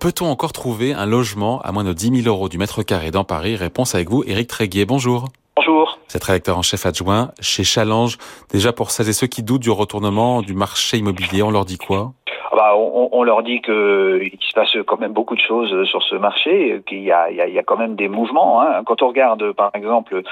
Peut-on 0.00 0.30
encore 0.30 0.52
trouver 0.52 0.94
un 0.94 1.04
logement 1.04 1.60
à 1.60 1.72
moins 1.72 1.84
de 1.84 1.92
10 1.92 2.22
000 2.22 2.34
euros 2.34 2.48
du 2.48 2.56
mètre 2.56 2.82
carré 2.82 3.10
dans 3.10 3.24
Paris? 3.24 3.54
Réponse 3.54 3.94
avec 3.94 4.08
vous, 4.08 4.24
Éric 4.26 4.48
Tréguier. 4.48 4.86
Bonjour. 4.86 5.26
Bonjour. 5.56 5.98
C'est 6.08 6.24
rédacteur 6.24 6.56
en 6.56 6.62
chef 6.62 6.86
adjoint 6.86 7.32
chez 7.42 7.64
Challenge. 7.64 8.16
Déjà 8.50 8.72
pour 8.72 8.92
celles 8.92 9.10
et 9.10 9.12
ceux 9.12 9.26
qui 9.26 9.42
doutent 9.42 9.60
du 9.60 9.70
retournement 9.70 10.40
du 10.40 10.54
marché 10.54 10.96
immobilier, 10.96 11.42
on 11.42 11.50
leur 11.50 11.66
dit 11.66 11.76
quoi? 11.76 12.12
Ah 12.50 12.56
bah, 12.56 12.72
on, 12.76 13.10
on, 13.12 13.22
leur 13.24 13.42
dit 13.42 13.60
qu'il 13.60 14.38
se 14.40 14.54
passe 14.54 14.74
quand 14.86 14.98
même 14.98 15.12
beaucoup 15.12 15.34
de 15.34 15.40
choses 15.40 15.86
sur 15.86 16.02
ce 16.02 16.14
marché, 16.14 16.80
qu'il 16.86 17.12
a, 17.12 17.30
il 17.30 17.36
y 17.36 17.58
a 17.58 17.62
quand 17.62 17.76
même 17.76 17.94
des 17.94 18.08
mouvements. 18.08 18.62
Hein. 18.62 18.82
Quand 18.86 19.02
on 19.02 19.08
regarde, 19.08 19.52
par 19.52 19.70
exemple, 19.74 20.22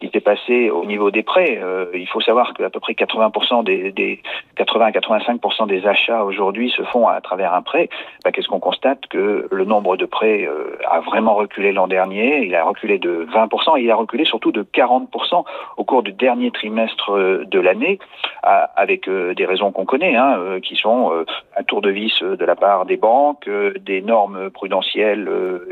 qui 0.00 0.08
s'est 0.12 0.20
passé 0.20 0.70
au 0.70 0.84
niveau 0.84 1.10
des 1.10 1.22
prêts. 1.22 1.58
Euh, 1.62 1.86
il 1.94 2.06
faut 2.08 2.20
savoir 2.20 2.54
qu'à 2.54 2.70
peu 2.70 2.80
près 2.80 2.92
80% 2.92 3.64
des, 3.64 3.90
des 3.92 4.20
80-85% 4.56 5.66
des 5.66 5.86
achats 5.86 6.24
aujourd'hui 6.24 6.70
se 6.70 6.82
font 6.82 7.08
à 7.08 7.20
travers 7.20 7.54
un 7.54 7.62
prêt. 7.62 7.88
Ben, 8.24 8.30
Qu'est-ce 8.30 8.48
qu'on 8.48 8.60
constate 8.60 9.06
Que 9.08 9.48
le 9.50 9.64
nombre 9.64 9.96
de 9.96 10.06
prêts 10.06 10.44
euh, 10.44 10.78
a 10.88 11.00
vraiment 11.00 11.34
reculé 11.34 11.72
l'an 11.72 11.88
dernier. 11.88 12.44
Il 12.44 12.54
a 12.54 12.64
reculé 12.64 12.98
de 12.98 13.26
20% 13.32 13.78
et 13.78 13.82
il 13.82 13.90
a 13.90 13.96
reculé 13.96 14.24
surtout 14.24 14.52
de 14.52 14.62
40% 14.62 15.44
au 15.76 15.84
cours 15.84 16.02
du 16.02 16.12
dernier 16.12 16.50
trimestre 16.50 17.12
euh, 17.12 17.44
de 17.46 17.58
l'année, 17.58 17.98
avec 18.42 19.08
des 19.08 19.44
raisons 19.44 19.72
qu'on 19.72 19.84
connaît, 19.84 20.16
hein, 20.16 20.60
qui 20.62 20.76
sont 20.76 21.12
un 21.56 21.62
tour 21.64 21.82
de 21.82 21.90
vis 21.90 22.22
de 22.22 22.44
la 22.44 22.56
part 22.56 22.86
des 22.86 22.96
banques, 22.96 23.48
des 23.80 24.00
normes 24.00 24.50
prudentielles 24.50 25.28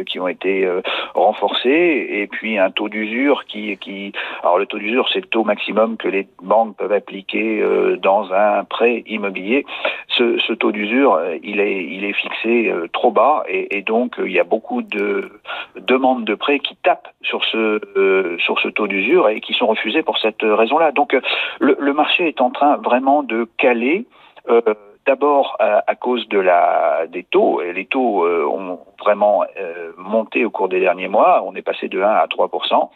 qui 0.06 0.20
ont 0.20 0.28
été 0.28 0.68
renforcées, 1.14 2.06
et 2.10 2.26
puis 2.26 2.58
un 2.58 2.70
taux 2.70 2.88
d'usure 2.88 3.44
qui, 3.46 3.76
qui 3.78 4.12
alors 4.42 4.58
le 4.58 4.66
taux 4.66 4.78
d'usure, 4.78 5.08
c'est 5.12 5.20
le 5.20 5.26
taux 5.26 5.44
maximum 5.44 5.96
que 5.96 6.08
les 6.08 6.28
banques 6.42 6.76
peuvent 6.76 6.92
appliquer 6.92 7.60
euh, 7.60 7.96
dans 7.96 8.32
un 8.32 8.64
prêt 8.64 9.04
immobilier. 9.06 9.64
Ce, 10.08 10.38
ce 10.38 10.52
taux 10.52 10.72
d'usure, 10.72 11.14
euh, 11.14 11.36
il 11.42 11.60
est, 11.60 11.84
il 11.84 12.04
est 12.04 12.12
fixé 12.12 12.68
euh, 12.68 12.88
trop 12.92 13.10
bas 13.10 13.44
et, 13.48 13.78
et 13.78 13.82
donc 13.82 14.16
il 14.18 14.32
y 14.32 14.40
a 14.40 14.44
beaucoup 14.44 14.82
de 14.82 15.30
demandes 15.76 16.24
de 16.24 16.34
prêts 16.34 16.58
qui 16.58 16.76
tapent 16.76 17.08
sur 17.22 17.44
ce 17.44 18.36
sur 18.38 18.58
ce 18.60 18.68
taux 18.68 18.86
d'usure 18.86 19.28
et 19.28 19.40
qui 19.40 19.52
sont 19.54 19.66
refusées 19.66 20.02
pour 20.02 20.18
cette 20.18 20.42
raison-là. 20.42 20.92
Donc 20.92 21.16
le, 21.60 21.76
le, 21.78 21.92
marché 21.92 22.28
est 22.28 22.40
en 22.40 22.50
train 22.50 22.76
vraiment 22.76 23.22
de 23.22 23.48
caler. 23.56 24.06
Euh, 24.48 24.60
D'abord 25.06 25.56
à, 25.60 25.94
cause 25.94 26.28
de 26.28 26.38
la 26.38 27.06
des 27.06 27.22
taux. 27.22 27.62
Et 27.62 27.72
les 27.72 27.86
taux 27.86 28.24
euh, 28.24 28.44
ont 28.44 28.80
vraiment 28.98 29.44
euh, 29.58 29.92
monté 29.96 30.44
au 30.44 30.50
cours 30.50 30.68
des 30.68 30.80
derniers 30.80 31.06
mois. 31.06 31.42
On 31.46 31.54
est 31.54 31.62
passé 31.62 31.88
de 31.88 32.02
1 32.02 32.08
à 32.08 32.26
3% 32.26 32.88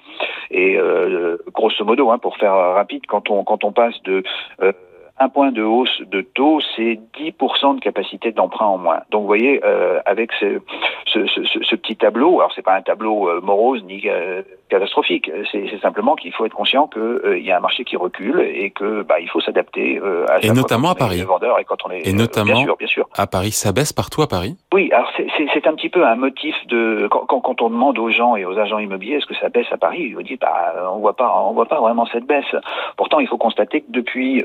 Et 0.51 0.77
euh, 0.77 1.39
grosso 1.53 1.85
modo, 1.85 2.11
hein, 2.11 2.19
pour 2.19 2.37
faire 2.37 2.55
rapide, 2.55 3.07
quand 3.07 3.31
on 3.31 3.45
quand 3.45 3.63
on 3.63 3.73
passe 3.73 4.03
de 4.03 4.25
un 5.21 5.29
point 5.29 5.53
de 5.53 5.63
hausse 5.63 6.03
de 6.11 6.23
taux, 6.23 6.61
c'est 6.75 6.99
10% 7.19 7.77
de 7.77 7.81
capacité 7.81 8.33
d'emprunt 8.33 8.67
en 8.67 8.79
moins. 8.79 9.01
Donc 9.11 9.23
vous 9.23 9.27
voyez, 9.27 9.63
avec 10.07 10.33
ce, 10.41 10.61
ce, 11.07 11.27
ce, 11.27 11.43
ce, 11.45 11.77
petit 11.77 11.97
tableau, 11.97 12.41
alors 12.41 12.53
c'est 12.55 12.63
pas 12.63 12.75
un 12.75 12.83
tableau 12.83 13.41
morose 13.43 13.85
ni 13.85 14.09
catastrophique. 14.71 15.31
C'est 15.53 15.79
simplement 15.83 16.17
qu'il 16.17 16.33
faut 16.33 16.47
être 16.47 16.55
conscient 16.55 16.87
qu'il 16.87 17.03
euh, 17.03 17.39
y 17.39 17.51
a 17.51 17.59
un 17.59 17.61
marché 17.61 17.85
qui 17.85 17.97
recule 17.97 18.41
et 18.41 18.71
que 18.71 19.03
bah, 19.03 19.21
il 19.21 19.29
faut 19.29 19.41
s'adapter 19.41 19.99
euh, 19.99 20.25
à 20.31 20.45
et 20.45 20.51
notamment 20.51 20.91
à 20.91 20.95
Paris. 20.95 21.21
et 21.21 21.65
quand 21.65 21.79
on 21.85 21.91
est 21.91 22.07
et 22.07 22.13
notamment 22.13 22.55
bien 22.55 22.65
sûr, 22.65 22.77
bien 22.77 22.87
sûr. 22.87 23.09
à 23.17 23.27
Paris, 23.27 23.51
ça 23.51 23.73
baisse 23.73 23.93
partout 23.93 24.23
à 24.23 24.29
Paris. 24.29 24.57
Oui, 24.73 24.91
alors 24.93 25.11
c'est 25.17 25.67
un 25.67 25.75
petit 25.75 25.91
peu 25.91 26.07
un 26.07 26.15
motif 26.15 26.55
de 26.69 27.09
quand, 27.11 27.27
quand, 27.27 27.61
on 27.61 27.69
demande 27.69 27.99
aux 27.99 28.11
gens 28.11 28.37
et 28.37 28.45
aux 28.45 28.59
agents 28.59 28.79
immobiliers 28.79 29.17
est-ce 29.17 29.27
que 29.27 29.35
ça 29.35 29.49
baisse 29.49 29.67
à 29.73 29.77
Paris, 29.77 30.15
ils 30.17 30.25
disent 30.25 30.39
bah 30.39 30.75
on 30.93 30.99
voit 31.01 31.15
pas 31.15 31.35
on 31.45 31.53
voit 31.53 31.67
pas 31.67 31.81
vraiment 31.81 32.07
cette 32.07 32.25
baisse. 32.25 32.55
Pourtant, 32.97 33.19
il 33.19 33.27
faut 33.27 33.39
constater 33.39 33.81
que 33.81 33.91
depuis 33.91 34.43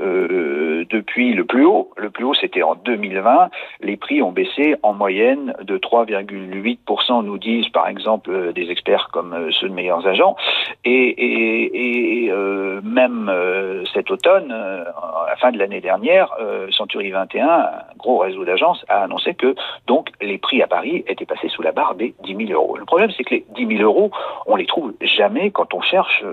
euh, 0.66 0.86
depuis 0.90 1.34
le 1.34 1.46
plus 1.46 1.66
haut, 1.66 1.92
le 1.98 2.10
plus 2.10 2.24
haut 2.24 2.34
c'était 2.34 2.64
en 2.64 2.76
2020, 2.76 3.50
les 3.82 3.98
prix 3.98 4.22
ont 4.22 4.32
baissé 4.32 4.76
en 4.84 4.94
moyenne 4.94 5.54
de 5.62 5.78
3,8% 5.78 7.24
nous 7.24 7.38
disent 7.38 7.70
par 7.70 7.88
exemple 7.88 8.54
des 8.54 8.70
experts 8.70 9.10
comme 9.12 9.52
ceux 9.52 9.70
de 9.70 9.74
meilleurs 9.74 10.08
agents 10.08 10.36
et, 10.84 10.92
et, 10.92 12.26
et 12.26 12.32
euh, 12.32 12.82
même 12.84 13.30
euh, 13.30 13.84
cet 13.94 14.12
automne, 14.12 14.52
euh, 14.52 14.84
à 14.84 15.30
la 15.30 15.36
fin 15.38 15.52
de 15.52 15.58
l'année 15.58 15.82
dernière, 15.82 16.32
Century 16.72 17.12
21, 17.12 17.48
un 17.48 17.70
gros 17.98 18.20
réseau 18.20 18.46
d'agences, 18.46 18.86
a 18.90 19.04
annoncé 19.04 19.34
que 19.34 19.56
donc 19.88 20.10
les 20.22 20.38
prix 20.38 20.62
à 20.62 20.68
Paris 20.68 21.04
étaient 21.08 21.26
passés 21.26 21.50
sous 21.50 21.62
la 21.62 21.72
barre 21.72 21.96
des 21.96 22.14
10 22.24 22.48
000 22.48 22.52
euros. 22.52 22.78
Le 22.78 22.86
problème, 22.86 23.10
c'est 23.16 23.24
que 23.24 23.36
les 23.36 23.46
10 23.56 23.78
000 23.78 23.84
euros, 23.84 24.12
on 24.46 24.56
les 24.56 24.66
trouve 24.66 24.94
jamais 25.02 25.52
quand 25.52 25.74
on 25.74 25.82
cherche 25.82 26.24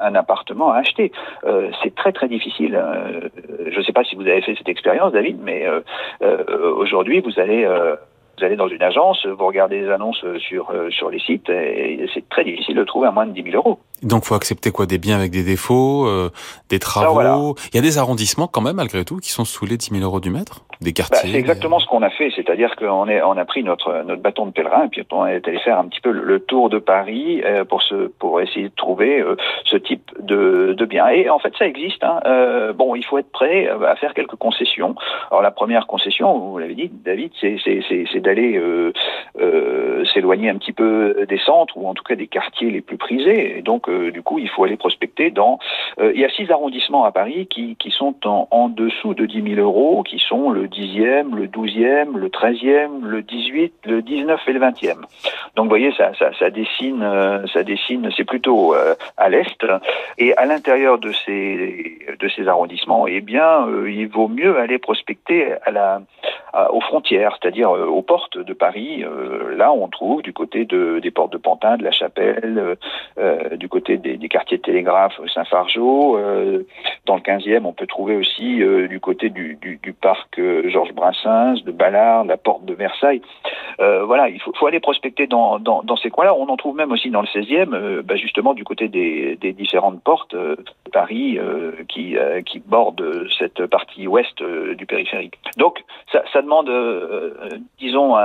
un, 0.00 0.14
appartement 0.14 0.70
à 0.70 0.78
acheter. 0.78 1.12
c'est 1.82 1.94
très 1.94 2.12
très 2.12 2.28
difficile. 2.28 2.80
Je 3.70 3.78
ne 3.78 3.82
sais 3.82 3.92
pas 3.92 4.04
si 4.04 4.16
vous 4.16 4.22
avez 4.22 4.42
fait 4.42 4.54
cette 4.56 4.68
expérience, 4.68 5.12
David, 5.12 5.38
mais 5.42 5.66
aujourd'hui, 6.78 7.20
vous 7.20 7.38
allez 7.38 7.66
vous 8.38 8.44
allez 8.44 8.56
dans 8.56 8.68
une 8.68 8.82
agence, 8.82 9.24
vous 9.26 9.46
regardez 9.46 9.80
les 9.80 9.90
annonces 9.90 10.24
sur, 10.38 10.70
euh, 10.70 10.90
sur 10.90 11.10
les 11.10 11.18
sites, 11.18 11.48
et 11.48 12.06
c'est 12.12 12.28
très 12.28 12.44
difficile 12.44 12.76
de 12.76 12.84
trouver 12.84 13.08
à 13.08 13.10
moins 13.10 13.26
de 13.26 13.32
10 13.32 13.50
000 13.50 13.56
euros. 13.56 13.78
Donc, 14.02 14.24
faut 14.24 14.34
accepter 14.34 14.70
quoi 14.70 14.86
Des 14.86 14.98
biens 14.98 15.16
avec 15.16 15.30
des 15.30 15.42
défauts, 15.42 16.06
euh, 16.06 16.30
des 16.68 16.78
travaux. 16.78 17.54
Il 17.72 17.76
y 17.76 17.78
a 17.78 17.82
des 17.82 17.98
arrondissements 17.98 18.46
quand 18.46 18.60
même, 18.60 18.76
malgré 18.76 19.04
tout, 19.04 19.18
qui 19.18 19.30
sont 19.30 19.44
sous 19.44 19.66
les 19.66 19.76
10 19.76 19.90
000 19.90 20.04
euros 20.04 20.20
du 20.20 20.30
mètre 20.30 20.64
Des 20.80 20.90
bah, 20.90 20.96
quartiers 20.96 21.30
C'est 21.30 21.38
exactement 21.38 21.78
ce 21.78 21.86
qu'on 21.86 22.02
a 22.02 22.10
fait, 22.10 22.30
c'est-à-dire 22.34 22.76
qu'on 22.76 23.08
on 23.08 23.36
a 23.36 23.44
pris 23.44 23.64
notre, 23.64 24.02
notre 24.04 24.22
bâton 24.22 24.46
de 24.46 24.52
pèlerin, 24.52 24.84
et 24.84 24.88
puis 24.88 25.02
on 25.10 25.26
est 25.26 25.46
allé 25.48 25.58
faire 25.60 25.78
un 25.78 25.86
petit 25.86 26.00
peu 26.00 26.10
le, 26.10 26.40
tour 26.40 26.68
de 26.68 26.78
Paris 26.78 27.42
euh, 27.44 27.64
pour, 27.64 27.82
se, 27.82 28.08
pour 28.18 28.40
essayer 28.40 28.68
de 28.68 28.74
trouver 28.76 29.24
ce 29.64 29.76
type 29.76 30.12
de, 30.20 30.74
de 30.76 30.84
biens. 30.84 31.08
Et 31.08 31.28
en 31.30 31.38
fait, 31.38 31.52
ça 31.58 31.66
existe. 31.66 32.04
Hein. 32.04 32.20
bon, 32.74 32.94
il 32.94 33.04
faut 33.04 33.18
être 33.18 33.30
prêt 33.30 33.68
à 33.68 33.96
faire 33.96 34.14
quelques 34.14 34.36
concessions. 34.36 34.94
Alors, 35.30 35.42
la 35.42 35.50
première 35.50 35.86
concession, 35.86 36.38
vous 36.38 36.58
l'avez 36.58 36.74
dit, 36.74 36.90
David, 36.92 37.32
c'est 37.40 38.20
d'aller 38.20 38.56
euh, 38.56 38.92
euh, 39.40 40.04
s'éloigner 40.12 40.50
un 40.50 40.56
petit 40.56 40.72
peu 40.72 41.26
des 41.28 41.38
centres 41.38 41.76
ou 41.76 41.88
en 41.88 41.94
tout 41.94 42.04
cas 42.04 42.14
des 42.14 42.26
quartiers 42.26 42.70
les 42.70 42.80
plus 42.80 42.96
prisés. 42.96 43.58
Et 43.58 43.62
donc, 43.62 43.88
euh, 43.96 44.10
du 44.10 44.22
coup, 44.22 44.38
il 44.38 44.48
faut 44.48 44.64
aller 44.64 44.76
prospecter 44.76 45.30
dans. 45.30 45.58
il 45.98 46.20
y 46.20 46.24
a 46.24 46.28
six 46.30 46.50
arrondissements 46.50 47.04
à 47.04 47.12
Paris 47.12 47.46
qui, 47.46 47.76
qui 47.76 47.90
sont 47.90 48.14
en, 48.24 48.48
en 48.50 48.68
dessous 48.68 49.14
de 49.14 49.26
10 49.26 49.54
000 49.54 49.60
euros, 49.60 50.02
qui 50.02 50.18
sont 50.18 50.50
le 50.50 50.66
10e, 50.66 51.34
le 51.34 51.46
12e, 51.46 52.16
le 52.16 52.28
13e, 52.28 53.02
le 53.02 53.22
18, 53.22 53.72
le 53.84 54.02
19 54.02 54.40
et 54.46 54.52
le 54.52 54.60
20e. 54.60 54.94
Donc, 55.56 55.64
vous 55.64 55.68
voyez, 55.68 55.92
ça, 55.92 56.12
ça, 56.18 56.30
ça 56.38 56.50
dessine, 56.50 57.04
ça 57.52 57.62
dessine. 57.62 58.10
C'est 58.16 58.24
plutôt 58.24 58.74
à 59.16 59.28
l'est. 59.28 59.64
Et 60.18 60.36
à 60.36 60.44
l'intérieur 60.44 60.98
de 60.98 61.12
ces 61.12 61.98
de 62.18 62.28
ces 62.28 62.48
arrondissements, 62.48 63.06
eh 63.06 63.20
bien, 63.20 63.66
il 63.86 64.08
vaut 64.08 64.28
mieux 64.28 64.58
aller 64.58 64.78
prospecter 64.78 65.54
à 65.64 65.70
la 65.70 66.02
aux 66.70 66.80
frontières, 66.80 67.36
c'est-à-dire 67.40 67.70
aux 67.70 68.02
portes 68.02 68.38
de 68.38 68.52
Paris. 68.52 69.04
Euh, 69.04 69.56
là, 69.56 69.72
on 69.72 69.88
trouve 69.88 70.22
du 70.22 70.32
côté 70.32 70.64
de, 70.64 70.98
des 71.00 71.10
portes 71.10 71.32
de 71.32 71.38
Pantin, 71.38 71.76
de 71.76 71.84
la 71.84 71.90
Chapelle, 71.90 72.58
euh, 72.58 72.74
euh, 73.18 73.56
du 73.56 73.68
côté 73.68 73.96
des, 73.96 74.18
quartiers 74.28 74.58
de 74.58 74.62
Télégraphe, 74.62 75.20
Saint-Fargeau. 75.32 76.18
dans 77.06 77.16
le 77.16 77.20
15e, 77.20 77.64
on 77.64 77.72
peut 77.72 77.86
trouver 77.86 78.16
aussi 78.16 78.60
du 78.88 79.00
côté 79.00 79.30
du, 79.30 79.58
parc 80.00 80.40
Georges 80.66 80.92
Brassens, 80.92 81.62
de 81.64 81.70
Ballard, 81.72 82.24
la 82.24 82.36
porte 82.36 82.64
de 82.64 82.74
Versailles. 82.74 83.22
voilà, 83.78 84.28
il 84.28 84.40
faut, 84.40 84.66
aller 84.66 84.80
prospecter 84.80 85.26
dans, 85.26 85.60
ces 86.02 86.10
coins-là. 86.10 86.34
On 86.34 86.48
en 86.48 86.56
trouve 86.56 86.76
même 86.76 86.92
aussi 86.92 87.10
dans 87.10 87.22
le 87.22 87.28
16e, 87.28 88.02
bah, 88.02 88.16
justement 88.16 88.54
du 88.54 88.64
côté 88.64 88.88
des, 88.88 89.36
différentes 89.52 90.02
portes 90.02 90.34
de 90.34 90.58
Paris 90.92 91.38
qui, 91.88 92.16
qui 92.44 92.58
bordent 92.58 93.28
cette 93.38 93.64
partie 93.66 94.06
ouest 94.06 94.42
du 94.42 94.86
périphérique. 94.86 95.38
Donc, 95.56 95.82
ça, 96.12 96.22
ça 96.32 96.42
demande, 96.46 96.68
euh, 96.68 97.58
disons, 97.78 98.16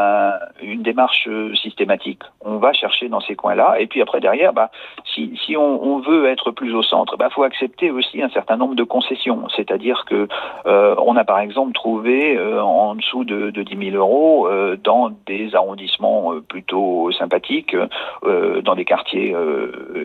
une 0.62 0.82
démarche 0.82 1.28
systématique. 1.56 2.22
On 2.42 2.58
va 2.58 2.72
chercher 2.74 3.10
dans 3.10 3.20
ces 3.20 3.36
coins-là, 3.36 3.80
et 3.80 3.88
puis 3.88 4.02
après 4.02 4.20
derrière, 4.20 4.54
bah, 4.54 4.72
si, 5.14 5.56
on, 5.58 6.00
veut 6.00 6.28
être 6.28 6.52
plus 6.52 6.74
au 6.74 6.82
centre, 6.82 7.18
bah, 7.18 7.30
faut 7.30 7.44
accepter 7.44 7.92
aussi 7.92 8.22
un 8.22 8.30
certain 8.30 8.58
nombre 8.58 8.76
de 8.76 8.84
concessions. 8.84 9.48
C'est-à-dire 9.56 10.06
que 10.06 10.28
euh, 10.66 10.96
on 11.00 11.16
a 11.16 11.24
par 11.24 11.40
exemple 11.40 11.74
trouvé 11.74 12.38
euh, 12.38 12.62
en 12.62 12.96
dessous 12.96 13.24
de, 13.24 13.50
de 13.50 13.64
10 13.64 13.92
000 13.92 13.98
euros 13.98 14.48
euh, 14.48 14.78
dans 14.82 15.12
des 15.26 15.54
arrondissements 15.56 16.34
plutôt 16.48 17.12
sympathiques, 17.12 17.76
dans 18.24 18.76
des 18.76 18.86
quartiers 18.86 19.36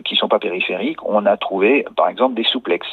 qui 0.03 0.15
sont 0.15 0.27
pas 0.27 0.39
périphériques, 0.39 1.03
on 1.05 1.25
a 1.25 1.37
trouvé 1.37 1.85
par 1.95 2.09
exemple 2.09 2.35
des 2.35 2.43
souplex. 2.43 2.87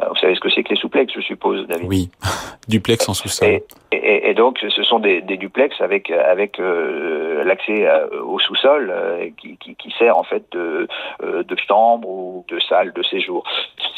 Vous 0.00 0.16
savez 0.16 0.34
ce 0.34 0.40
que 0.40 0.50
c'est 0.50 0.62
que 0.62 0.70
les 0.70 0.80
souplex, 0.80 1.12
je 1.12 1.20
suppose, 1.20 1.66
David 1.66 1.88
Oui, 1.88 2.10
duplex 2.68 3.08
en 3.08 3.14
sous-sol. 3.14 3.60
Et, 3.90 4.30
et, 4.30 4.34
donc, 4.34 4.58
ce 4.68 4.82
sont 4.82 4.98
des, 4.98 5.22
des 5.22 5.38
duplex 5.38 5.80
avec 5.80 6.10
avec 6.10 6.60
euh, 6.60 7.42
l'accès 7.44 7.86
euh, 7.86 8.22
au 8.22 8.38
sous-sol 8.38 8.92
euh, 8.94 9.30
qui, 9.38 9.56
qui, 9.56 9.74
qui, 9.76 9.90
sert 9.98 10.18
en 10.18 10.24
fait 10.24 10.44
de, 10.52 10.86
de 11.22 11.56
chambre 11.66 12.06
ou 12.08 12.44
de 12.48 12.58
salle 12.60 12.92
de 12.92 13.02
séjour. 13.02 13.44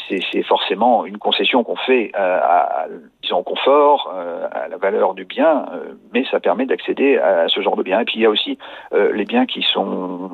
C'est 0.09 0.43
forcément 0.43 1.05
une 1.05 1.17
concession 1.17 1.63
qu'on 1.63 1.77
fait 1.77 2.11
à, 2.15 2.87
disons, 3.21 3.43
confort, 3.43 4.13
à 4.51 4.67
la 4.67 4.75
valeur 4.75 5.13
du 5.13 5.23
bien, 5.23 5.65
mais 6.13 6.25
ça 6.29 6.41
permet 6.41 6.65
d'accéder 6.65 7.17
à 7.17 7.47
ce 7.47 7.61
genre 7.61 7.77
de 7.77 7.83
biens. 7.83 8.01
Et 8.01 8.05
puis 8.05 8.15
il 8.15 8.21
y 8.23 8.25
a 8.25 8.29
aussi 8.29 8.57
les 8.91 9.23
biens 9.23 9.45
qui 9.45 9.61
sont 9.61 10.31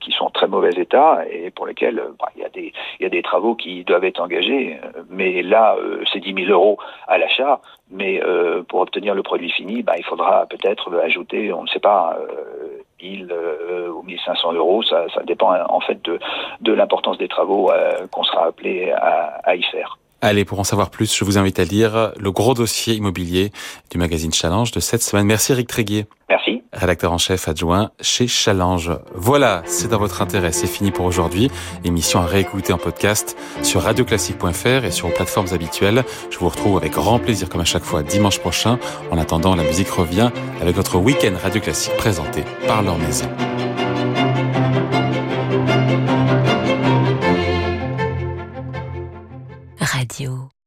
qui 0.00 0.10
sont 0.10 0.24
en 0.24 0.30
très 0.30 0.48
mauvais 0.48 0.70
état 0.70 1.20
et 1.30 1.50
pour 1.52 1.68
lesquels 1.68 2.02
bah, 2.18 2.30
il 2.34 2.42
y 2.42 2.44
a 2.44 2.48
des 2.48 2.72
il 2.98 3.04
y 3.04 3.06
a 3.06 3.08
des 3.08 3.22
travaux 3.22 3.54
qui 3.54 3.84
doivent 3.84 4.04
être 4.04 4.20
engagés. 4.20 4.77
Mais 5.10 5.42
là, 5.42 5.76
c'est 6.12 6.20
10 6.20 6.34
000 6.46 6.52
euros 6.52 6.78
à 7.06 7.18
l'achat 7.18 7.60
mais 7.90 8.22
euh, 8.22 8.62
pour 8.68 8.80
obtenir 8.80 9.14
le 9.14 9.22
produit 9.22 9.50
fini, 9.50 9.82
bah, 9.82 9.94
il 9.96 10.04
faudra 10.04 10.46
peut-être 10.46 10.94
ajouter, 10.98 11.52
on 11.52 11.62
ne 11.62 11.68
sait 11.68 11.78
pas, 11.78 12.18
euh, 12.20 12.82
1000 13.02 13.28
euh, 13.30 13.90
ou 13.90 14.02
1500 14.02 14.52
euros. 14.52 14.82
Ça, 14.82 15.06
ça 15.14 15.22
dépend 15.22 15.54
en 15.68 15.80
fait 15.80 16.02
de, 16.04 16.18
de 16.60 16.72
l'importance 16.72 17.18
des 17.18 17.28
travaux 17.28 17.70
euh, 17.70 18.06
qu'on 18.10 18.24
sera 18.24 18.46
appelé 18.46 18.90
à, 18.90 19.40
à 19.44 19.54
y 19.54 19.62
faire. 19.62 19.98
Allez, 20.20 20.44
pour 20.44 20.58
en 20.58 20.64
savoir 20.64 20.90
plus, 20.90 21.16
je 21.16 21.24
vous 21.24 21.38
invite 21.38 21.60
à 21.60 21.64
lire 21.64 22.12
le 22.18 22.30
gros 22.32 22.52
dossier 22.52 22.94
immobilier 22.94 23.52
du 23.90 23.98
magazine 23.98 24.32
Challenge 24.32 24.70
de 24.72 24.80
cette 24.80 25.02
semaine. 25.02 25.26
Merci 25.26 25.52
Eric 25.52 25.68
Tréguier. 25.68 26.06
Merci. 26.28 26.57
Rédacteur 26.72 27.12
en 27.12 27.18
chef 27.18 27.48
adjoint 27.48 27.90
chez 28.00 28.26
Challenge. 28.26 28.92
Voilà, 29.14 29.62
c'est 29.66 29.88
dans 29.88 29.98
votre 29.98 30.20
intérêt. 30.22 30.52
C'est 30.52 30.66
fini 30.66 30.90
pour 30.90 31.06
aujourd'hui. 31.06 31.50
Émission 31.84 32.20
à 32.20 32.26
réécouter 32.26 32.72
en 32.72 32.78
podcast 32.78 33.36
sur 33.62 33.82
radioclassique.fr 33.82 34.84
et 34.84 34.90
sur 34.90 35.08
vos 35.08 35.14
plateformes 35.14 35.48
habituelles. 35.52 36.04
Je 36.30 36.38
vous 36.38 36.48
retrouve 36.48 36.76
avec 36.76 36.92
grand 36.92 37.18
plaisir 37.18 37.48
comme 37.48 37.62
à 37.62 37.64
chaque 37.64 37.84
fois 37.84 38.02
dimanche 38.02 38.38
prochain. 38.38 38.78
En 39.10 39.18
attendant, 39.18 39.54
la 39.54 39.64
musique 39.64 39.90
revient 39.90 40.30
avec 40.60 40.76
votre 40.76 40.96
week-end 40.98 41.34
Radio 41.42 41.60
Classique 41.60 41.96
présenté 41.96 42.44
par 42.66 42.82
leur 42.82 42.98
maison. 42.98 43.28
Radio. 49.80 50.57